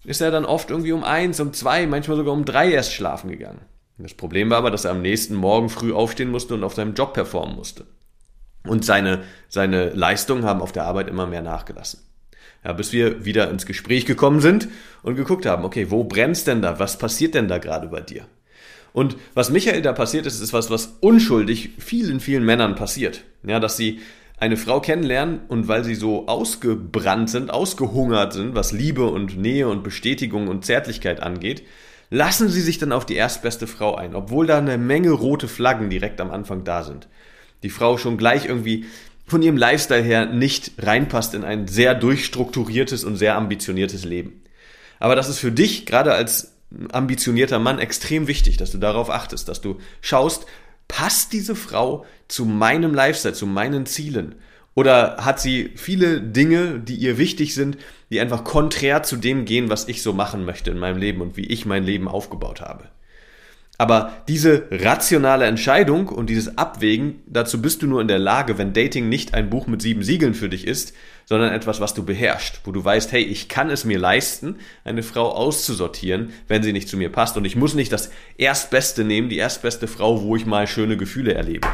ist 0.04 0.22
er 0.22 0.32
dann 0.32 0.46
oft 0.46 0.70
irgendwie 0.70 0.92
um 0.92 1.04
eins, 1.04 1.40
um 1.40 1.54
zwei, 1.54 1.86
manchmal 1.86 2.18
sogar 2.18 2.34
um 2.34 2.46
drei 2.46 2.72
erst 2.72 2.94
schlafen 2.94 3.30
gegangen. 3.30 3.62
Das 3.98 4.14
Problem 4.14 4.50
war 4.50 4.58
aber, 4.58 4.72
dass 4.72 4.86
er 4.86 4.92
am 4.92 5.02
nächsten 5.02 5.36
Morgen 5.36 5.70
früh 5.70 5.94
aufstehen 5.94 6.32
musste 6.32 6.56
und 6.56 6.64
auf 6.64 6.74
seinem 6.74 6.94
Job 6.94 7.14
performen 7.14 7.56
musste. 7.56 7.86
Und 8.66 8.86
seine, 8.86 9.24
seine 9.48 9.90
Leistungen 9.90 10.44
haben 10.44 10.62
auf 10.62 10.72
der 10.72 10.86
Arbeit 10.86 11.08
immer 11.08 11.28
mehr 11.28 11.42
nachgelassen. 11.42 12.00
Ja, 12.64 12.74
bis 12.74 12.94
wir 12.94 13.26
wieder 13.26 13.50
ins 13.50 13.66
Gespräch 13.66 14.06
gekommen 14.06 14.40
sind 14.40 14.68
und 15.02 15.16
geguckt 15.16 15.46
haben, 15.46 15.66
okay, 15.66 15.90
wo 15.90 16.04
brennst 16.04 16.48
denn 16.48 16.62
da? 16.62 16.80
Was 16.80 16.98
passiert 16.98 17.34
denn 17.34 17.48
da 17.48 17.58
gerade 17.58 17.88
bei 17.88 18.02
dir? 18.02 18.26
Und 18.94 19.16
was 19.34 19.50
Michael 19.50 19.82
da 19.82 19.94
passiert 19.94 20.26
ist, 20.26 20.40
ist 20.42 20.54
was, 20.54 20.70
was 20.70 20.98
unschuldig 21.00 21.72
vielen, 21.80 22.20
vielen 22.20 22.46
Männern 22.46 22.76
passiert. 22.76 23.24
Ja, 23.44 23.60
dass 23.60 23.78
sie 23.78 24.02
eine 24.42 24.58
Frau 24.58 24.82
kennenlernen 24.82 25.42
und 25.50 25.68
weil 25.68 25.84
sie 25.84 25.94
so 25.94 26.28
ausgebrannt 26.28 27.30
sind, 27.30 27.52
ausgehungert 27.52 28.34
sind, 28.34 28.56
was 28.56 28.72
Liebe 28.72 29.06
und 29.06 29.38
Nähe 29.38 29.70
und 29.70 29.84
Bestätigung 29.84 30.48
und 30.48 30.66
Zärtlichkeit 30.66 31.22
angeht, 31.22 31.62
lassen 32.10 32.50
sie 32.50 32.62
sich 32.62 32.80
dann 32.80 32.92
auf 32.92 33.06
die 33.06 33.16
erstbeste 33.16 33.68
Frau 33.68 33.94
ein, 33.94 34.16
obwohl 34.16 34.48
da 34.48 34.58
eine 34.58 34.80
Menge 34.80 35.12
rote 35.12 35.48
Flaggen 35.48 35.92
direkt 35.92 36.20
am 36.20 36.32
Anfang 36.32 36.64
da 36.64 36.84
sind. 36.84 37.08
Die 37.62 37.70
Frau 37.70 38.00
schon 38.00 38.18
gleich 38.18 38.46
irgendwie 38.46 38.86
von 39.28 39.44
ihrem 39.44 39.58
Lifestyle 39.58 40.02
her 40.02 40.26
nicht 40.26 40.72
reinpasst 40.80 41.36
in 41.36 41.44
ein 41.44 41.68
sehr 41.68 41.94
durchstrukturiertes 41.94 43.04
und 43.04 43.18
sehr 43.18 43.36
ambitioniertes 43.36 44.06
Leben. 44.06 44.42
Aber 45.00 45.16
das 45.16 45.30
ist 45.30 45.38
für 45.38 45.52
dich, 45.52 45.86
gerade 45.86 46.14
als 46.14 46.56
ambitionierter 46.92 47.60
Mann, 47.60 47.78
extrem 47.78 48.28
wichtig, 48.28 48.58
dass 48.58 48.72
du 48.72 48.80
darauf 48.80 49.12
achtest, 49.12 49.48
dass 49.48 49.62
du 49.62 49.78
schaust, 50.02 50.48
passt 50.92 51.32
diese 51.32 51.56
Frau 51.56 52.06
zu 52.28 52.44
meinem 52.44 52.94
Lifestyle, 52.94 53.34
zu 53.34 53.48
meinen 53.48 53.86
Zielen? 53.86 54.36
Oder 54.76 55.18
hat 55.24 55.40
sie 55.40 55.72
viele 55.76 56.22
Dinge, 56.22 56.82
die 56.82 56.96
ihr 56.96 57.18
wichtig 57.18 57.56
sind, 57.56 57.78
die 58.10 58.20
einfach 58.20 58.44
konträr 58.44 59.02
zu 59.02 59.16
dem 59.16 59.46
gehen, 59.46 59.70
was 59.70 59.88
ich 59.88 60.02
so 60.02 60.12
machen 60.12 60.44
möchte 60.44 60.70
in 60.70 60.78
meinem 60.78 60.98
Leben 60.98 61.22
und 61.22 61.38
wie 61.38 61.46
ich 61.46 61.66
mein 61.66 61.86
Leben 61.86 62.10
aufgebaut 62.10 62.60
habe? 62.60 62.90
Aber 63.82 64.12
diese 64.28 64.68
rationale 64.70 65.46
Entscheidung 65.46 66.08
und 66.08 66.30
dieses 66.30 66.56
Abwägen, 66.56 67.24
dazu 67.26 67.64
bist 67.64 67.82
du 67.82 67.88
nur 67.88 68.00
in 68.00 68.08
der 68.08 68.20
Lage, 68.20 68.60
wenn 68.60 68.74
Dating 68.74 69.10
nicht 69.10 69.34
ein 69.34 69.50
Buch 69.50 69.66
mit 69.66 69.82
sieben 69.82 70.04
Siegeln 70.04 70.36
für 70.36 70.50
dich 70.50 70.68
ist, 70.68 70.94
sondern 71.26 71.52
etwas, 71.52 71.82
was 71.82 71.96
du 71.96 72.06
beherrschst, 72.06 72.62
wo 72.64 72.72
du 72.72 72.86
weißt, 72.86 73.12
hey, 73.12 73.24
ich 73.24 73.50
kann 73.50 73.72
es 73.72 73.84
mir 73.84 73.98
leisten, 73.98 74.58
eine 74.84 75.02
Frau 75.02 75.32
auszusortieren, 75.32 76.30
wenn 76.48 76.62
sie 76.62 76.74
nicht 76.74 76.90
zu 76.90 76.96
mir 76.96 77.12
passt. 77.12 77.38
Und 77.38 77.46
ich 77.46 77.56
muss 77.56 77.74
nicht 77.74 77.92
das 77.92 78.12
Erstbeste 78.38 79.04
nehmen, 79.04 79.30
die 79.30 79.38
erstbeste 79.38 79.88
Frau, 79.88 80.22
wo 80.22 80.36
ich 80.36 80.46
mal 80.46 80.68
schöne 80.68 80.96
Gefühle 80.96 81.34
erlebe. 81.34 81.68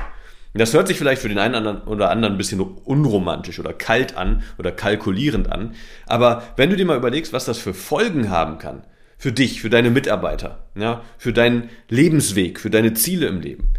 Das 0.53 0.73
hört 0.73 0.87
sich 0.87 0.97
vielleicht 0.97 1.21
für 1.21 1.27
den 1.27 1.39
einen 1.39 1.81
oder 1.81 2.09
anderen 2.09 2.35
ein 2.35 2.37
bisschen 2.37 2.61
unromantisch 2.61 3.59
oder 3.59 3.73
kalt 3.73 4.15
an 4.15 4.43
oder 4.57 4.71
kalkulierend 4.71 5.51
an. 5.51 5.75
Aber 6.05 6.43
wenn 6.55 6.69
du 6.69 6.77
dir 6.77 6.85
mal 6.85 6.95
überlegst, 6.95 7.33
was 7.33 7.43
das 7.43 7.57
für 7.57 7.73
Folgen 7.73 8.29
haben 8.29 8.59
kann, 8.59 8.83
für 9.17 9.31
dich, 9.31 9.61
für 9.61 9.69
deine 9.69 9.89
Mitarbeiter, 9.89 10.67
ja, 10.75 11.03
für 11.17 11.33
deinen 11.33 11.69
Lebensweg, 11.89 12.59
für 12.59 12.69
deine 12.69 12.93
Ziele 12.93 13.27
im 13.27 13.41
Leben, 13.41 13.69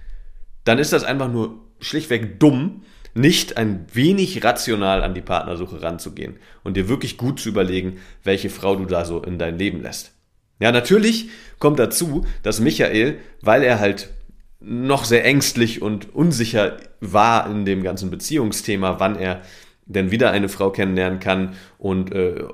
dann 0.65 0.79
ist 0.79 0.93
das 0.93 1.05
einfach 1.05 1.31
nur 1.31 1.61
schlichtweg 1.81 2.41
dumm, 2.41 2.83
nicht 3.15 3.57
ein 3.57 3.87
wenig 3.93 4.45
rational 4.45 5.03
an 5.03 5.15
die 5.15 5.21
Partnersuche 5.21 5.83
ranzugehen 5.83 6.37
und 6.63 6.77
dir 6.77 6.89
wirklich 6.89 7.17
gut 7.17 7.41
zu 7.41 7.49
überlegen, 7.49 7.99
welche 8.23 8.51
Frau 8.51 8.77
du 8.77 8.85
da 8.85 9.05
so 9.05 9.23
in 9.23 9.39
dein 9.39 9.59
Leben 9.59 9.83
lässt. 9.83 10.13
Ja, 10.61 10.73
natürlich 10.73 11.29
kommt 11.59 11.79
dazu, 11.79 12.27
dass 12.43 12.61
Michael, 12.61 13.19
weil 13.41 13.63
er 13.63 13.81
halt 13.81 14.11
noch 14.61 15.05
sehr 15.05 15.25
ängstlich 15.25 15.83
und 15.83 16.15
unsicher 16.15 16.79
war 17.01 17.49
in 17.49 17.65
dem 17.65 17.83
ganzen 17.83 18.11
Beziehungsthema, 18.11 18.99
wann 18.99 19.17
er 19.17 19.43
denn 19.87 20.11
wieder 20.11 20.33
eine 20.33 20.49
Frau 20.49 20.71
kennenlernen 20.71 21.21
kann 21.21 21.55
und 21.79 22.13
äh, 22.13 22.45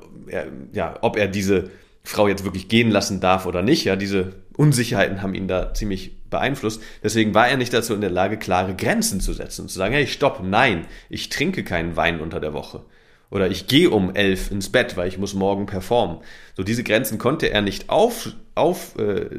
ja, 0.73 0.99
ob 1.01 1.17
er 1.17 1.29
diese 1.29 1.71
Frau 2.05 2.29
jetzt 2.29 2.45
wirklich 2.45 2.69
gehen 2.69 2.91
lassen 2.91 3.21
darf 3.21 3.47
oder 3.47 3.63
nicht. 3.63 3.85
Ja, 3.85 3.97
diese 3.97 4.35
Unsicherheiten 4.57 5.23
haben 5.23 5.35
ihn 5.35 5.49
da 5.49 5.73
ziemlich 5.73 6.13
beeinflusst. 6.29 6.83
Deswegen 7.03 7.35
war 7.35 7.49
er 7.49 7.57
nicht 7.57 7.73
dazu 7.73 7.95
in 7.95 8.03
der 8.03 8.11
Lage, 8.11 8.37
klare 8.37 8.75
Grenzen 8.75 9.21
zu 9.21 9.33
setzen 9.33 9.63
und 9.63 9.69
zu 9.69 9.79
sagen, 9.79 9.95
hey, 9.95 10.07
stopp, 10.07 10.43
nein, 10.43 10.87
ich 11.09 11.31
trinke 11.31 11.65
keinen 11.65 11.97
Wein 11.97 12.21
unter 12.21 12.41
der 12.41 12.53
Woche. 12.53 12.83
Oder 13.31 13.51
ich 13.51 13.67
gehe 13.67 13.91
um 13.91 14.15
elf 14.15 14.51
ins 14.51 14.71
Bett, 14.71 14.97
weil 14.97 15.09
ich 15.09 15.19
muss 15.19 15.35
morgen 15.35 15.67
performen. 15.67 16.19
So 16.57 16.63
diese 16.63 16.85
Grenzen 16.85 17.19
konnte 17.19 17.51
er 17.51 17.63
nicht 17.63 17.89
aufziehen, 17.89 18.35
auf, 18.55 18.97
äh, 18.99 19.31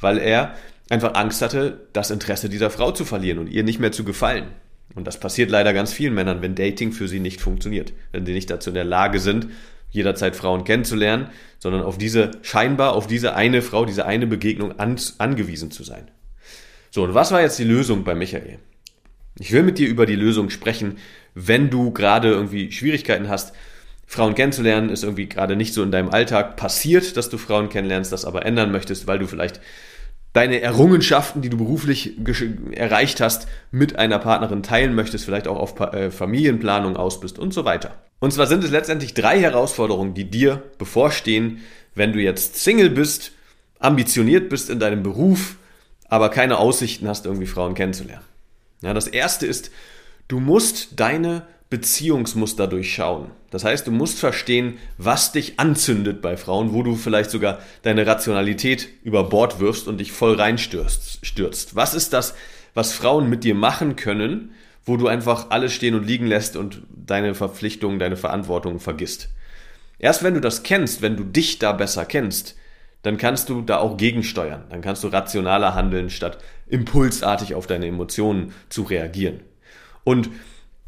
weil 0.00 0.18
er 0.18 0.54
einfach 0.88 1.14
Angst 1.14 1.42
hatte, 1.42 1.86
das 1.92 2.10
Interesse 2.10 2.48
dieser 2.48 2.70
Frau 2.70 2.92
zu 2.92 3.04
verlieren 3.04 3.38
und 3.38 3.48
ihr 3.48 3.64
nicht 3.64 3.80
mehr 3.80 3.92
zu 3.92 4.04
gefallen. 4.04 4.46
Und 4.94 5.06
das 5.06 5.20
passiert 5.20 5.50
leider 5.50 5.74
ganz 5.74 5.92
vielen 5.92 6.14
Männern, 6.14 6.40
wenn 6.40 6.54
Dating 6.54 6.92
für 6.92 7.08
sie 7.08 7.20
nicht 7.20 7.40
funktioniert. 7.40 7.92
Wenn 8.12 8.24
sie 8.24 8.32
nicht 8.32 8.48
dazu 8.48 8.70
in 8.70 8.74
der 8.74 8.84
Lage 8.84 9.20
sind, 9.20 9.48
jederzeit 9.90 10.36
Frauen 10.36 10.64
kennenzulernen, 10.64 11.28
sondern 11.58 11.82
auf 11.82 11.98
diese, 11.98 12.32
scheinbar 12.42 12.94
auf 12.94 13.06
diese 13.06 13.34
eine 13.34 13.62
Frau, 13.62 13.84
diese 13.84 14.06
eine 14.06 14.26
Begegnung 14.26 14.78
an, 14.78 14.96
angewiesen 15.18 15.70
zu 15.70 15.82
sein. 15.82 16.10
So, 16.90 17.04
und 17.04 17.14
was 17.14 17.32
war 17.32 17.40
jetzt 17.40 17.58
die 17.58 17.64
Lösung 17.64 18.04
bei 18.04 18.14
Michael? 18.14 18.58
Ich 19.38 19.52
will 19.52 19.62
mit 19.62 19.78
dir 19.78 19.88
über 19.88 20.06
die 20.06 20.16
Lösung 20.16 20.50
sprechen, 20.50 20.98
wenn 21.34 21.70
du 21.70 21.92
gerade 21.92 22.30
irgendwie 22.30 22.72
Schwierigkeiten 22.72 23.28
hast, 23.28 23.54
Frauen 24.06 24.34
kennenzulernen, 24.34 24.88
ist 24.88 25.04
irgendwie 25.04 25.28
gerade 25.28 25.54
nicht 25.54 25.74
so 25.74 25.82
in 25.82 25.90
deinem 25.90 26.08
Alltag 26.08 26.56
passiert, 26.56 27.16
dass 27.16 27.28
du 27.28 27.36
Frauen 27.36 27.68
kennenlernst, 27.68 28.10
das 28.10 28.24
aber 28.24 28.46
ändern 28.46 28.72
möchtest, 28.72 29.06
weil 29.06 29.18
du 29.18 29.26
vielleicht 29.26 29.60
deine 30.32 30.60
Errungenschaften, 30.60 31.42
die 31.42 31.50
du 31.50 31.56
beruflich 31.56 32.16
erreicht 32.72 33.20
hast, 33.20 33.48
mit 33.70 33.98
einer 33.98 34.18
Partnerin 34.18 34.62
teilen 34.62 34.94
möchtest, 34.94 35.24
vielleicht 35.24 35.48
auch 35.48 35.58
auf 35.58 35.80
äh, 35.80 36.10
Familienplanung 36.10 36.96
aus 36.96 37.20
bist 37.20 37.38
und 37.38 37.52
so 37.54 37.64
weiter. 37.64 37.94
Und 38.20 38.32
zwar 38.32 38.46
sind 38.46 38.64
es 38.64 38.70
letztendlich 38.70 39.14
drei 39.14 39.40
Herausforderungen, 39.40 40.14
die 40.14 40.30
dir 40.30 40.62
bevorstehen, 40.78 41.62
wenn 41.94 42.12
du 42.12 42.20
jetzt 42.20 42.56
Single 42.56 42.90
bist, 42.90 43.32
ambitioniert 43.78 44.48
bist 44.48 44.70
in 44.70 44.80
deinem 44.80 45.02
Beruf, 45.02 45.56
aber 46.08 46.30
keine 46.30 46.58
Aussichten 46.58 47.08
hast, 47.08 47.26
irgendwie 47.26 47.46
Frauen 47.46 47.74
kennenzulernen. 47.74 48.24
Ja, 48.80 48.94
das 48.94 49.08
erste 49.08 49.46
ist, 49.46 49.70
du 50.28 50.40
musst 50.40 51.00
deine 51.00 51.46
Beziehungsmuster 51.70 52.66
durchschauen. 52.66 53.30
Das 53.50 53.64
heißt, 53.64 53.86
du 53.86 53.90
musst 53.90 54.18
verstehen, 54.18 54.78
was 54.96 55.32
dich 55.32 55.60
anzündet 55.60 56.22
bei 56.22 56.36
Frauen, 56.36 56.72
wo 56.72 56.82
du 56.82 56.96
vielleicht 56.96 57.30
sogar 57.30 57.60
deine 57.82 58.06
Rationalität 58.06 58.88
über 59.04 59.24
Bord 59.24 59.60
wirfst 59.60 59.86
und 59.86 59.98
dich 59.98 60.12
voll 60.12 60.34
reinstürzt. 60.34 61.24
Stürzt. 61.26 61.76
Was 61.76 61.94
ist 61.94 62.12
das, 62.12 62.34
was 62.74 62.92
Frauen 62.92 63.28
mit 63.28 63.44
dir 63.44 63.54
machen 63.54 63.96
können, 63.96 64.52
wo 64.84 64.96
du 64.96 65.08
einfach 65.08 65.50
alles 65.50 65.74
stehen 65.74 65.94
und 65.94 66.06
liegen 66.06 66.26
lässt 66.26 66.56
und 66.56 66.82
deine 66.90 67.34
Verpflichtungen, 67.34 67.98
deine 67.98 68.16
Verantwortung 68.16 68.80
vergisst? 68.80 69.28
Erst 69.98 70.22
wenn 70.22 70.34
du 70.34 70.40
das 70.40 70.62
kennst, 70.62 71.02
wenn 71.02 71.16
du 71.16 71.24
dich 71.24 71.58
da 71.58 71.72
besser 71.72 72.06
kennst, 72.06 72.56
dann 73.02 73.18
kannst 73.18 73.48
du 73.48 73.60
da 73.60 73.78
auch 73.78 73.96
gegensteuern. 73.96 74.64
Dann 74.70 74.80
kannst 74.80 75.04
du 75.04 75.08
rationaler 75.08 75.74
handeln, 75.74 76.08
statt 76.08 76.38
impulsartig 76.66 77.54
auf 77.54 77.66
deine 77.66 77.86
Emotionen 77.86 78.54
zu 78.68 78.82
reagieren. 78.82 79.40
Und 80.04 80.30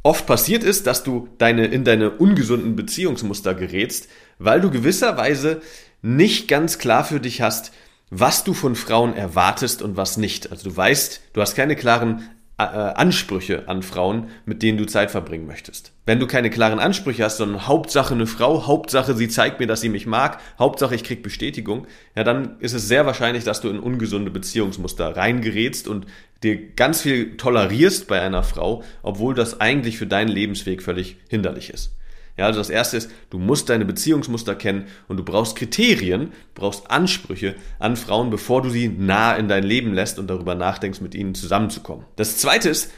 oft 0.02 0.26
passiert 0.26 0.64
ist, 0.64 0.86
dass 0.86 1.02
du 1.02 1.28
deine, 1.38 1.66
in 1.66 1.84
deine 1.84 2.10
ungesunden 2.10 2.76
Beziehungsmuster 2.76 3.54
gerätst, 3.54 4.08
weil 4.38 4.60
du 4.60 4.70
gewisserweise 4.70 5.60
nicht 6.02 6.48
ganz 6.48 6.78
klar 6.78 7.04
für 7.04 7.20
dich 7.20 7.42
hast, 7.42 7.72
was 8.10 8.42
du 8.42 8.54
von 8.54 8.74
Frauen 8.74 9.14
erwartest 9.14 9.82
und 9.82 9.96
was 9.96 10.16
nicht. 10.16 10.50
Also 10.50 10.70
du 10.70 10.76
weißt, 10.76 11.20
du 11.32 11.40
hast 11.40 11.54
keine 11.54 11.76
klaren 11.76 12.28
äh, 12.64 12.94
Ansprüche 12.94 13.68
an 13.68 13.82
Frauen, 13.82 14.28
mit 14.44 14.62
denen 14.62 14.78
du 14.78 14.86
Zeit 14.86 15.10
verbringen 15.10 15.46
möchtest. 15.46 15.92
Wenn 16.06 16.20
du 16.20 16.26
keine 16.26 16.50
klaren 16.50 16.78
Ansprüche 16.78 17.24
hast, 17.24 17.38
sondern 17.38 17.66
Hauptsache 17.66 18.14
eine 18.14 18.26
Frau, 18.26 18.66
Hauptsache 18.66 19.14
sie 19.14 19.28
zeigt 19.28 19.60
mir, 19.60 19.66
dass 19.66 19.80
sie 19.80 19.88
mich 19.88 20.06
mag, 20.06 20.38
Hauptsache 20.58 20.94
ich 20.94 21.04
krieg 21.04 21.22
Bestätigung, 21.22 21.86
ja, 22.16 22.24
dann 22.24 22.58
ist 22.60 22.74
es 22.74 22.88
sehr 22.88 23.06
wahrscheinlich, 23.06 23.44
dass 23.44 23.60
du 23.60 23.68
in 23.68 23.78
ungesunde 23.78 24.30
Beziehungsmuster 24.30 25.16
reingerätst 25.16 25.88
und 25.88 26.06
dir 26.42 26.72
ganz 26.74 27.02
viel 27.02 27.36
tolerierst 27.36 28.08
bei 28.08 28.20
einer 28.20 28.42
Frau, 28.42 28.82
obwohl 29.02 29.34
das 29.34 29.60
eigentlich 29.60 29.98
für 29.98 30.06
deinen 30.06 30.28
Lebensweg 30.28 30.82
völlig 30.82 31.16
hinderlich 31.28 31.70
ist. 31.70 31.94
Ja, 32.40 32.46
also 32.46 32.58
das 32.58 32.70
erste 32.70 32.96
ist, 32.96 33.10
du 33.28 33.38
musst 33.38 33.68
deine 33.68 33.84
Beziehungsmuster 33.84 34.54
kennen 34.54 34.86
und 35.08 35.18
du 35.18 35.22
brauchst 35.22 35.56
Kriterien, 35.56 36.28
du 36.54 36.62
brauchst 36.62 36.90
Ansprüche 36.90 37.54
an 37.78 37.96
Frauen, 37.96 38.30
bevor 38.30 38.62
du 38.62 38.70
sie 38.70 38.88
nah 38.88 39.34
in 39.34 39.46
dein 39.46 39.62
Leben 39.62 39.92
lässt 39.92 40.18
und 40.18 40.30
darüber 40.30 40.54
nachdenkst, 40.54 41.02
mit 41.02 41.14
ihnen 41.14 41.34
zusammenzukommen. 41.34 42.06
Das 42.16 42.38
zweite 42.38 42.70
ist, 42.70 42.92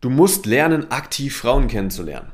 du 0.00 0.10
musst 0.10 0.44
lernen, 0.44 0.90
aktiv 0.90 1.36
Frauen 1.36 1.68
kennenzulernen. 1.68 2.32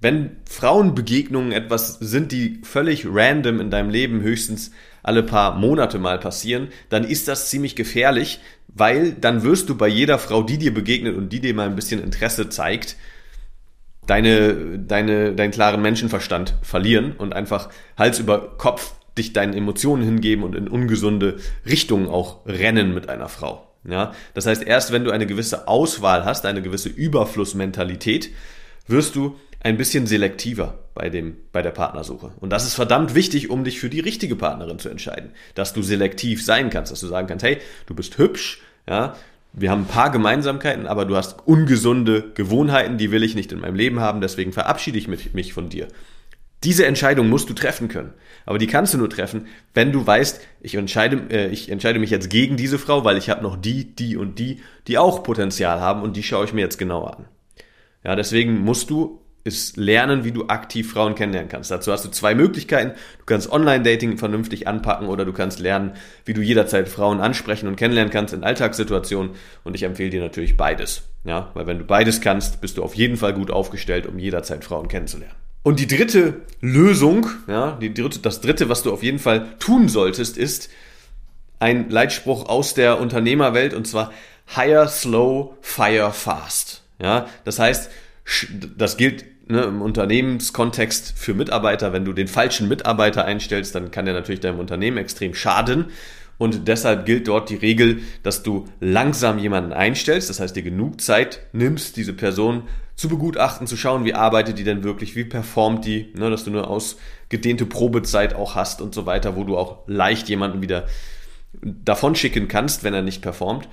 Wenn 0.00 0.36
Frauenbegegnungen 0.48 1.52
etwas 1.52 1.98
sind, 1.98 2.32
die 2.32 2.62
völlig 2.62 3.04
random 3.06 3.60
in 3.60 3.70
deinem 3.70 3.90
Leben 3.90 4.22
höchstens 4.22 4.70
alle 5.02 5.22
paar 5.22 5.58
Monate 5.58 5.98
mal 5.98 6.18
passieren, 6.18 6.68
dann 6.88 7.04
ist 7.04 7.28
das 7.28 7.50
ziemlich 7.50 7.76
gefährlich, 7.76 8.40
weil 8.68 9.12
dann 9.12 9.42
wirst 9.42 9.68
du 9.68 9.76
bei 9.76 9.88
jeder 9.88 10.18
Frau, 10.18 10.42
die 10.42 10.56
dir 10.56 10.72
begegnet 10.72 11.18
und 11.18 11.34
die 11.34 11.40
dir 11.40 11.52
mal 11.52 11.66
ein 11.66 11.76
bisschen 11.76 12.02
Interesse 12.02 12.48
zeigt, 12.48 12.96
deine, 14.08 14.78
deine, 14.80 15.34
deinen 15.34 15.52
klaren 15.52 15.80
Menschenverstand 15.80 16.54
verlieren 16.62 17.12
und 17.12 17.32
einfach 17.32 17.68
Hals 17.96 18.18
über 18.18 18.56
Kopf 18.58 18.94
dich 19.16 19.32
deinen 19.32 19.54
Emotionen 19.54 20.02
hingeben 20.02 20.42
und 20.44 20.56
in 20.56 20.66
ungesunde 20.66 21.38
Richtungen 21.66 22.08
auch 22.08 22.46
rennen 22.46 22.94
mit 22.94 23.08
einer 23.08 23.28
Frau. 23.28 23.68
Ja, 23.88 24.12
das 24.34 24.46
heißt, 24.46 24.64
erst 24.64 24.92
wenn 24.92 25.04
du 25.04 25.10
eine 25.10 25.26
gewisse 25.26 25.68
Auswahl 25.68 26.24
hast, 26.24 26.46
eine 26.46 26.62
gewisse 26.62 26.88
Überflussmentalität, 26.88 28.30
wirst 28.86 29.14
du 29.14 29.36
ein 29.60 29.76
bisschen 29.76 30.06
selektiver 30.06 30.78
bei, 30.94 31.10
dem, 31.10 31.36
bei 31.52 31.62
der 31.62 31.70
Partnersuche. 31.70 32.32
Und 32.40 32.50
das 32.50 32.64
ist 32.64 32.74
verdammt 32.74 33.14
wichtig, 33.14 33.50
um 33.50 33.64
dich 33.64 33.80
für 33.80 33.90
die 33.90 34.00
richtige 34.00 34.36
Partnerin 34.36 34.78
zu 34.78 34.88
entscheiden. 34.88 35.32
Dass 35.54 35.72
du 35.72 35.82
selektiv 35.82 36.44
sein 36.44 36.70
kannst, 36.70 36.92
dass 36.92 37.00
du 37.00 37.06
sagen 37.06 37.26
kannst, 37.26 37.44
hey, 37.44 37.58
du 37.86 37.94
bist 37.94 38.18
hübsch, 38.18 38.62
ja, 38.88 39.14
wir 39.60 39.70
haben 39.70 39.82
ein 39.82 39.88
paar 39.88 40.10
Gemeinsamkeiten, 40.10 40.86
aber 40.86 41.04
du 41.04 41.16
hast 41.16 41.46
ungesunde 41.46 42.32
Gewohnheiten, 42.34 42.98
die 42.98 43.10
will 43.10 43.22
ich 43.22 43.34
nicht 43.34 43.52
in 43.52 43.60
meinem 43.60 43.74
Leben 43.74 44.00
haben, 44.00 44.20
deswegen 44.20 44.52
verabschiede 44.52 44.98
ich 44.98 45.08
mich 45.08 45.52
von 45.52 45.68
dir. 45.68 45.88
Diese 46.64 46.86
Entscheidung 46.86 47.28
musst 47.28 47.48
du 47.48 47.54
treffen 47.54 47.88
können. 47.88 48.14
Aber 48.44 48.58
die 48.58 48.66
kannst 48.66 48.94
du 48.94 48.98
nur 48.98 49.10
treffen, 49.10 49.46
wenn 49.74 49.92
du 49.92 50.06
weißt, 50.06 50.40
ich 50.60 50.74
entscheide, 50.74 51.22
äh, 51.30 51.48
ich 51.48 51.70
entscheide 51.70 51.98
mich 51.98 52.10
jetzt 52.10 52.30
gegen 52.30 52.56
diese 52.56 52.78
Frau, 52.78 53.04
weil 53.04 53.16
ich 53.16 53.30
habe 53.30 53.42
noch 53.42 53.56
die, 53.56 53.94
die 53.94 54.16
und 54.16 54.38
die, 54.38 54.60
die 54.86 54.98
auch 54.98 55.22
Potenzial 55.22 55.80
haben 55.80 56.02
und 56.02 56.16
die 56.16 56.22
schaue 56.22 56.46
ich 56.46 56.52
mir 56.52 56.62
jetzt 56.62 56.78
genauer 56.78 57.18
an. 57.18 57.24
Ja, 58.04 58.16
deswegen 58.16 58.58
musst 58.60 58.90
du 58.90 59.20
ist 59.48 59.76
lernen, 59.76 60.22
wie 60.22 60.30
du 60.30 60.46
aktiv 60.46 60.92
Frauen 60.92 61.14
kennenlernen 61.16 61.48
kannst. 61.48 61.70
Dazu 61.70 61.90
hast 61.90 62.04
du 62.04 62.10
zwei 62.10 62.34
Möglichkeiten. 62.34 62.92
Du 63.18 63.24
kannst 63.24 63.50
Online-Dating 63.50 64.18
vernünftig 64.18 64.68
anpacken 64.68 65.08
oder 65.08 65.24
du 65.24 65.32
kannst 65.32 65.58
lernen, 65.58 65.94
wie 66.24 66.34
du 66.34 66.40
jederzeit 66.40 66.88
Frauen 66.88 67.20
ansprechen 67.20 67.66
und 67.66 67.76
kennenlernen 67.76 68.12
kannst 68.12 68.34
in 68.34 68.44
Alltagssituationen. 68.44 69.32
Und 69.64 69.74
ich 69.74 69.82
empfehle 69.82 70.10
dir 70.10 70.20
natürlich 70.20 70.56
beides. 70.56 71.02
Ja, 71.24 71.50
weil 71.54 71.66
wenn 71.66 71.78
du 71.78 71.84
beides 71.84 72.20
kannst, 72.20 72.60
bist 72.60 72.76
du 72.76 72.84
auf 72.84 72.94
jeden 72.94 73.16
Fall 73.16 73.34
gut 73.34 73.50
aufgestellt, 73.50 74.06
um 74.06 74.18
jederzeit 74.18 74.64
Frauen 74.64 74.86
kennenzulernen. 74.86 75.34
Und 75.62 75.80
die 75.80 75.86
dritte 75.86 76.42
Lösung, 76.60 77.26
ja, 77.48 77.72
die 77.80 77.92
dritte, 77.92 78.20
das 78.20 78.40
dritte, 78.40 78.68
was 78.68 78.82
du 78.82 78.92
auf 78.92 79.02
jeden 79.02 79.18
Fall 79.18 79.48
tun 79.58 79.88
solltest, 79.88 80.38
ist 80.38 80.70
ein 81.58 81.90
Leitspruch 81.90 82.48
aus 82.48 82.74
der 82.74 83.00
Unternehmerwelt 83.00 83.74
und 83.74 83.86
zwar 83.86 84.12
hire 84.46 84.88
slow, 84.88 85.56
fire 85.60 86.12
fast. 86.12 86.82
Ja, 87.00 87.26
das 87.44 87.58
heißt, 87.58 87.90
das 88.76 88.96
gilt 88.96 89.24
ne, 89.48 89.62
im 89.62 89.82
Unternehmenskontext 89.82 91.14
für 91.16 91.34
Mitarbeiter, 91.34 91.92
wenn 91.92 92.04
du 92.04 92.12
den 92.12 92.28
falschen 92.28 92.68
Mitarbeiter 92.68 93.24
einstellst, 93.24 93.74
dann 93.74 93.90
kann 93.90 94.04
der 94.04 94.14
natürlich 94.14 94.40
deinem 94.40 94.58
Unternehmen 94.58 94.98
extrem 94.98 95.34
schaden. 95.34 95.86
Und 96.38 96.68
deshalb 96.68 97.04
gilt 97.04 97.26
dort 97.26 97.50
die 97.50 97.56
Regel, 97.56 98.02
dass 98.22 98.42
du 98.44 98.66
langsam 98.80 99.38
jemanden 99.38 99.72
einstellst, 99.72 100.30
das 100.30 100.38
heißt 100.38 100.54
dir 100.54 100.62
genug 100.62 101.00
Zeit 101.00 101.40
nimmst, 101.52 101.96
diese 101.96 102.12
Person 102.12 102.62
zu 102.94 103.08
begutachten, 103.08 103.66
zu 103.66 103.76
schauen, 103.76 104.04
wie 104.04 104.14
arbeitet 104.14 104.58
die 104.58 104.64
denn 104.64 104.84
wirklich, 104.84 105.16
wie 105.16 105.24
performt 105.24 105.84
die, 105.84 106.12
ne, 106.16 106.30
dass 106.30 106.44
du 106.44 106.50
eine 106.50 106.66
ausgedehnte 106.66 107.66
Probezeit 107.66 108.34
auch 108.34 108.54
hast 108.54 108.80
und 108.80 108.94
so 108.94 109.06
weiter, 109.06 109.36
wo 109.36 109.44
du 109.44 109.56
auch 109.56 109.78
leicht 109.86 110.28
jemanden 110.28 110.62
wieder 110.62 110.86
davon 111.62 112.14
schicken 112.14 112.48
kannst, 112.48 112.84
wenn 112.84 112.94
er 112.94 113.02
nicht 113.02 113.22
performt. 113.22 113.68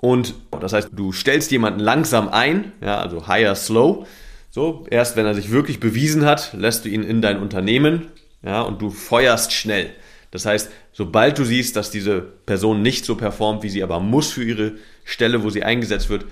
Und 0.00 0.34
das 0.60 0.72
heißt, 0.72 0.90
du 0.92 1.12
stellst 1.12 1.50
jemanden 1.50 1.80
langsam 1.80 2.28
ein, 2.28 2.72
ja, 2.80 2.98
also 2.98 3.28
higher 3.28 3.54
slow. 3.54 4.06
So, 4.54 4.84
erst 4.90 5.16
wenn 5.16 5.24
er 5.24 5.34
sich 5.34 5.50
wirklich 5.50 5.80
bewiesen 5.80 6.26
hat, 6.26 6.52
lässt 6.52 6.84
du 6.84 6.90
ihn 6.90 7.02
in 7.04 7.22
dein 7.22 7.38
Unternehmen, 7.38 8.08
ja, 8.42 8.60
und 8.60 8.82
du 8.82 8.90
feuerst 8.90 9.50
schnell. 9.54 9.88
Das 10.30 10.44
heißt, 10.44 10.70
sobald 10.92 11.38
du 11.38 11.44
siehst, 11.44 11.74
dass 11.74 11.90
diese 11.90 12.20
Person 12.20 12.82
nicht 12.82 13.06
so 13.06 13.14
performt, 13.14 13.62
wie 13.62 13.70
sie 13.70 13.82
aber 13.82 13.98
muss 13.98 14.30
für 14.30 14.44
ihre 14.44 14.72
Stelle, 15.04 15.42
wo 15.42 15.48
sie 15.48 15.64
eingesetzt 15.64 16.10
wird, 16.10 16.26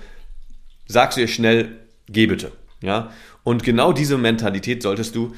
sagst 0.85 1.17
du 1.17 1.21
ihr 1.21 1.27
schnell, 1.27 1.79
geh 2.09 2.27
bitte. 2.27 2.51
Ja? 2.83 3.09
Und 3.43 3.63
genau 3.63 3.91
diese 3.91 4.19
Mentalität 4.19 4.83
solltest 4.83 5.15
du 5.15 5.33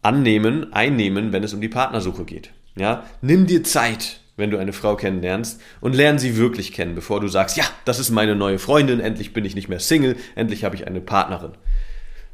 annehmen, 0.00 0.72
einnehmen, 0.72 1.32
wenn 1.32 1.42
es 1.42 1.52
um 1.52 1.60
die 1.60 1.68
Partnersuche 1.68 2.24
geht. 2.24 2.52
Ja? 2.76 3.06
Nimm 3.22 3.48
dir 3.48 3.64
Zeit, 3.64 4.20
wenn 4.36 4.52
du 4.52 4.58
eine 4.58 4.72
Frau 4.72 4.94
kennenlernst 4.94 5.60
und 5.80 5.96
lern 5.96 6.20
sie 6.20 6.36
wirklich 6.36 6.72
kennen, 6.72 6.94
bevor 6.94 7.18
du 7.18 7.26
sagst, 7.26 7.56
ja, 7.56 7.64
das 7.84 7.98
ist 7.98 8.10
meine 8.10 8.36
neue 8.36 8.60
Freundin, 8.60 9.00
endlich 9.00 9.32
bin 9.32 9.44
ich 9.44 9.56
nicht 9.56 9.68
mehr 9.68 9.80
Single, 9.80 10.14
endlich 10.36 10.62
habe 10.62 10.76
ich 10.76 10.86
eine 10.86 11.00
Partnerin. 11.00 11.54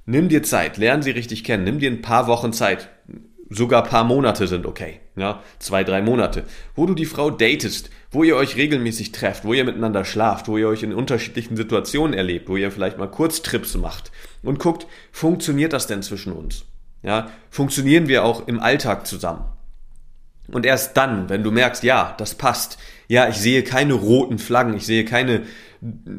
Nimm 0.06 0.28
dir 0.28 0.42
Zeit, 0.42 0.76
lern 0.78 1.02
sie 1.02 1.10
richtig 1.10 1.44
kennen, 1.44 1.64
nimm 1.64 1.78
dir 1.78 1.90
ein 1.90 2.02
paar 2.02 2.26
Wochen 2.26 2.52
Zeit 2.52 2.88
sogar 3.48 3.84
paar 3.84 4.04
Monate 4.04 4.46
sind 4.46 4.66
okay. 4.66 5.00
Ja, 5.16 5.42
zwei, 5.58 5.84
drei 5.84 6.02
Monate. 6.02 6.44
Wo 6.74 6.86
du 6.86 6.94
die 6.94 7.06
Frau 7.06 7.30
datest, 7.30 7.90
wo 8.10 8.22
ihr 8.22 8.36
euch 8.36 8.56
regelmäßig 8.56 9.12
trefft, 9.12 9.44
wo 9.44 9.54
ihr 9.54 9.64
miteinander 9.64 10.04
schlaft, 10.04 10.48
wo 10.48 10.58
ihr 10.58 10.68
euch 10.68 10.82
in 10.82 10.92
unterschiedlichen 10.92 11.56
Situationen 11.56 12.14
erlebt, 12.14 12.48
wo 12.48 12.56
ihr 12.56 12.70
vielleicht 12.70 12.98
mal 12.98 13.10
Kurztrips 13.10 13.76
macht 13.76 14.10
und 14.42 14.58
guckt, 14.58 14.86
funktioniert 15.12 15.72
das 15.72 15.86
denn 15.86 16.02
zwischen 16.02 16.32
uns? 16.32 16.64
Ja, 17.02 17.30
funktionieren 17.50 18.08
wir 18.08 18.24
auch 18.24 18.46
im 18.48 18.60
Alltag 18.60 19.06
zusammen? 19.06 19.44
Und 20.48 20.66
erst 20.66 20.96
dann, 20.96 21.28
wenn 21.28 21.42
du 21.42 21.50
merkst, 21.50 21.82
ja, 21.82 22.14
das 22.18 22.34
passt, 22.34 22.78
ja, 23.08 23.28
ich 23.28 23.36
sehe 23.36 23.62
keine 23.62 23.94
roten 23.94 24.38
Flaggen, 24.38 24.74
ich 24.74 24.86
sehe 24.86 25.04
keine, 25.04 25.42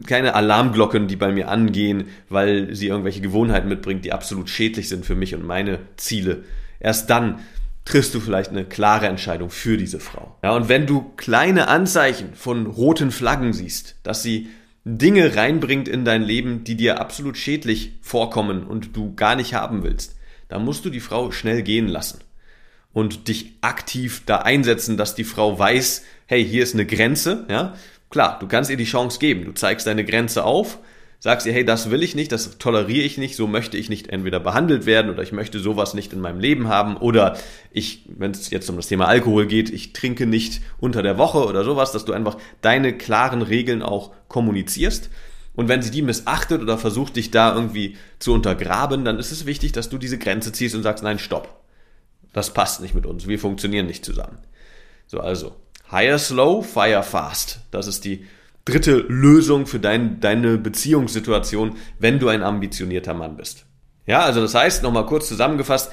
keine 0.05 0.35
Alarmglocken, 0.35 1.07
die 1.07 1.15
bei 1.15 1.31
mir 1.31 1.49
angehen, 1.49 2.05
weil 2.29 2.73
sie 2.75 2.87
irgendwelche 2.87 3.21
Gewohnheiten 3.21 3.69
mitbringt, 3.69 4.05
die 4.05 4.13
absolut 4.13 4.49
schädlich 4.49 4.89
sind 4.89 5.05
für 5.05 5.15
mich 5.15 5.35
und 5.35 5.45
meine 5.45 5.79
Ziele, 5.97 6.43
Erst 6.79 7.09
dann 7.09 7.39
triffst 7.85 8.13
du 8.13 8.19
vielleicht 8.19 8.51
eine 8.51 8.65
klare 8.65 9.07
Entscheidung 9.07 9.49
für 9.49 9.77
diese 9.77 9.99
Frau. 9.99 10.37
Ja, 10.43 10.55
und 10.55 10.69
wenn 10.69 10.85
du 10.85 11.13
kleine 11.15 11.67
Anzeichen 11.67 12.33
von 12.33 12.65
roten 12.65 13.11
Flaggen 13.11 13.53
siehst, 13.53 13.95
dass 14.03 14.23
sie 14.23 14.49
Dinge 14.83 15.35
reinbringt 15.35 15.87
in 15.87 16.05
dein 16.05 16.21
Leben, 16.21 16.63
die 16.63 16.75
dir 16.75 16.99
absolut 16.99 17.37
schädlich 17.37 17.93
vorkommen 18.01 18.63
und 18.63 18.95
du 18.95 19.15
gar 19.15 19.35
nicht 19.35 19.53
haben 19.53 19.83
willst, 19.83 20.15
dann 20.49 20.63
musst 20.63 20.85
du 20.85 20.89
die 20.89 21.01
Frau 21.01 21.31
schnell 21.31 21.61
gehen 21.61 21.87
lassen 21.87 22.19
und 22.93 23.27
dich 23.27 23.53
aktiv 23.61 24.23
da 24.25 24.37
einsetzen, 24.37 24.97
dass 24.97 25.15
die 25.15 25.23
Frau 25.23 25.57
weiß, 25.57 26.03
hey, 26.25 26.43
hier 26.43 26.63
ist 26.63 26.73
eine 26.73 26.85
Grenze, 26.85 27.45
ja? 27.49 27.75
Klar, 28.09 28.39
du 28.39 28.47
kannst 28.47 28.69
ihr 28.69 28.77
die 28.77 28.85
Chance 28.85 29.19
geben. 29.19 29.45
Du 29.45 29.51
zeigst 29.51 29.85
deine 29.85 30.05
Grenze 30.05 30.45
auf, 30.45 30.79
sagst 31.19 31.45
ihr, 31.45 31.53
hey, 31.53 31.65
das 31.65 31.89
will 31.89 32.03
ich 32.03 32.15
nicht, 32.15 32.31
das 32.31 32.57
toleriere 32.57 33.05
ich 33.05 33.17
nicht, 33.17 33.35
so 33.35 33.47
möchte 33.47 33.77
ich 33.77 33.89
nicht 33.89 34.09
entweder 34.09 34.39
behandelt 34.39 34.85
werden 34.85 35.11
oder 35.11 35.23
ich 35.23 35.31
möchte 35.31 35.59
sowas 35.59 35.93
nicht 35.93 36.13
in 36.13 36.21
meinem 36.21 36.39
Leben 36.39 36.67
haben 36.67 36.95
oder 36.95 37.37
ich, 37.71 38.05
wenn 38.07 38.31
es 38.31 38.49
jetzt 38.49 38.69
um 38.69 38.75
das 38.75 38.87
Thema 38.87 39.07
Alkohol 39.07 39.47
geht, 39.47 39.69
ich 39.69 39.93
trinke 39.93 40.25
nicht 40.25 40.61
unter 40.79 41.01
der 41.01 41.17
Woche 41.17 41.45
oder 41.45 41.63
sowas, 41.63 41.91
dass 41.91 42.05
du 42.05 42.13
einfach 42.13 42.37
deine 42.61 42.95
klaren 42.97 43.41
Regeln 43.41 43.81
auch 43.81 44.11
kommunizierst. 44.27 45.09
Und 45.55 45.69
wenn 45.69 45.81
sie 45.81 45.89
die 45.89 46.03
missachtet 46.03 46.61
oder 46.61 46.77
versucht, 46.77 47.15
dich 47.15 47.31
da 47.31 47.55
irgendwie 47.55 47.97
zu 48.19 48.31
untergraben, 48.31 49.03
dann 49.03 49.17
ist 49.17 49.31
es 49.31 49.47
wichtig, 49.47 49.71
dass 49.71 49.89
du 49.89 49.97
diese 49.97 50.19
Grenze 50.19 50.51
ziehst 50.51 50.75
und 50.75 50.83
sagst, 50.83 51.03
nein, 51.03 51.17
stopp. 51.17 51.66
Das 52.37 52.53
passt 52.53 52.81
nicht 52.81 52.93
mit 52.93 53.07
uns. 53.07 53.27
Wir 53.27 53.39
funktionieren 53.39 53.87
nicht 53.87 54.05
zusammen. 54.05 54.37
So, 55.07 55.19
also, 55.19 55.55
higher 55.91 56.19
slow, 56.19 56.61
fire 56.61 57.01
fast. 57.01 57.61
Das 57.71 57.87
ist 57.87 58.05
die 58.05 58.27
dritte 58.63 58.97
Lösung 59.07 59.65
für 59.65 59.79
dein, 59.79 60.19
deine 60.19 60.59
Beziehungssituation, 60.59 61.77
wenn 61.97 62.19
du 62.19 62.27
ein 62.27 62.43
ambitionierter 62.43 63.15
Mann 63.15 63.37
bist. 63.37 63.65
Ja, 64.05 64.19
also 64.19 64.39
das 64.39 64.53
heißt, 64.53 64.83
nochmal 64.83 65.07
kurz 65.07 65.27
zusammengefasst, 65.27 65.91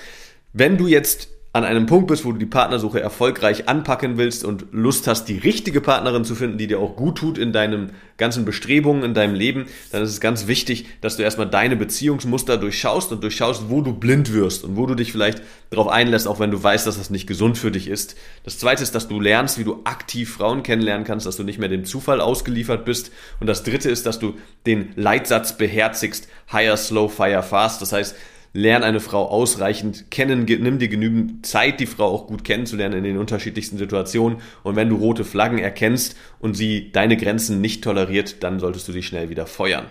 wenn 0.53 0.77
du 0.77 0.87
jetzt 0.87 1.29
an 1.55 1.63
einem 1.63 1.87
Punkt 1.87 2.09
bist, 2.09 2.25
wo 2.25 2.33
du 2.33 2.39
die 2.39 2.47
Partnersuche 2.47 3.01
erfolgreich 3.01 3.69
anpacken 3.69 4.19
willst 4.19 4.45
und 4.45 4.67
Lust 4.73 5.07
hast, 5.07 5.27
die 5.27 5.39
richtige 5.39 5.81
Partnerin 5.81 6.25
zu 6.25 6.35
finden, 6.35 6.59
die 6.59 6.67
dir 6.67 6.81
auch 6.81 6.97
gut 6.97 7.19
tut 7.19 7.39
in 7.39 7.53
deinen 7.53 7.93
ganzen 8.17 8.45
Bestrebungen, 8.45 9.05
in 9.05 9.15
deinem 9.15 9.37
Leben, 9.37 9.67
dann 9.93 10.03
ist 10.03 10.11
es 10.11 10.21
ganz 10.21 10.49
wichtig, 10.49 10.87
dass 11.01 11.17
du 11.17 11.23
erstmal 11.23 11.49
deine 11.49 11.77
Beziehungsmuster 11.77 12.57
durchschaust 12.57 13.13
und 13.13 13.23
durchschaust, 13.23 13.71
wo 13.71 13.83
du 13.83 13.93
blind 13.93 14.33
wirst 14.33 14.65
und 14.65 14.77
wo 14.77 14.85
du 14.87 14.97
dich 14.97 15.13
vielleicht 15.13 15.43
darauf 15.71 15.87
einlässt, 15.87 16.27
auch 16.27 16.41
wenn 16.41 16.51
du 16.51 16.61
weißt, 16.61 16.89
dass 16.89 16.99
das 16.99 17.11
nicht 17.11 17.29
gesund 17.29 17.57
für 17.57 17.71
dich 17.71 17.87
ist. 17.87 18.17
Das 18.43 18.59
zweite 18.59 18.83
ist, 18.83 18.97
dass 18.97 19.07
du 19.07 19.21
lernst, 19.21 19.57
wie 19.57 19.65
du 19.65 19.81
aktiv 19.85 20.35
Frauen 20.35 20.65
kennenlernen 20.65 21.07
kannst, 21.07 21.25
dass 21.25 21.37
du 21.37 21.45
nicht 21.45 21.61
mehr 21.61 21.69
dem 21.69 21.85
Zufall 21.85 22.21
ausgeliefert 22.21 22.85
bist. 22.85 23.13
Und 23.39 23.47
das 23.47 23.63
dritte 23.63 23.91
ist, 23.91 24.07
dass 24.07 24.19
du 24.19 24.35
den 24.67 24.89
Leitsatz 24.97 25.57
beherzigst, 25.57 26.27
higher, 26.53 26.77
slow, 26.77 27.09
fire, 27.09 27.45
fast. 27.45 27.81
Das 27.81 27.93
heißt, 27.93 28.17
lern 28.55 28.85
eine 28.85 29.01
Frau 29.01 29.29
ausreichend 29.29 30.11
kennen, 30.11 30.45
nimm 30.45 30.79
dir 30.79 30.89
genügend 30.89 31.45
Zeit, 31.45 31.81
die 31.81 31.87
Frau 31.87 32.07
auch 32.07 32.27
gut 32.27 32.45
kennenzulernen 32.45 32.99
in 32.99 33.05
den 33.05 33.19
unterschiedlichsten 33.19 33.77
Situationen. 33.77 34.39
Und 34.63 34.77
wenn 34.77 34.89
du 34.89 34.97
rote 34.97 35.25
Flaggen 35.25 35.59
erkennst 35.59 36.17
und 36.39 36.57
sie 36.57 36.93
deine 36.93 37.17
Grenzen 37.17 37.61
nicht 37.61 37.85
toleriert, 37.85 38.43
dann 38.43 38.61
solltest 38.61 38.89
du 38.89 38.93
sie 38.93 39.03
schnell 39.03 39.29
wieder 39.29 39.47
feuern. 39.47 39.87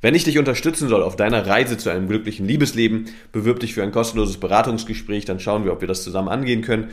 Wenn 0.00 0.14
ich 0.14 0.24
dich 0.24 0.38
unterstützen 0.38 0.88
soll 0.88 1.02
auf 1.02 1.16
deiner 1.16 1.46
Reise 1.46 1.76
zu 1.76 1.90
einem 1.90 2.08
glücklichen 2.08 2.46
Liebesleben, 2.46 3.06
bewirb 3.30 3.60
dich 3.60 3.74
für 3.74 3.82
ein 3.82 3.92
kostenloses 3.92 4.38
Beratungsgespräch, 4.38 5.24
dann 5.24 5.40
schauen 5.40 5.64
wir, 5.64 5.72
ob 5.72 5.80
wir 5.80 5.88
das 5.88 6.02
zusammen 6.02 6.28
angehen 6.28 6.62
können. 6.62 6.90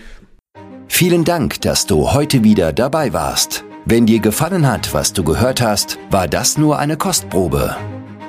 Vielen 0.87 1.23
Dank, 1.23 1.61
dass 1.61 1.85
du 1.85 2.13
heute 2.13 2.43
wieder 2.43 2.73
dabei 2.73 3.13
warst. 3.13 3.63
Wenn 3.85 4.05
dir 4.05 4.19
gefallen 4.19 4.67
hat, 4.67 4.93
was 4.93 5.13
du 5.13 5.23
gehört 5.23 5.61
hast, 5.61 5.99
war 6.09 6.27
das 6.27 6.57
nur 6.57 6.79
eine 6.79 6.97
Kostprobe. 6.97 7.75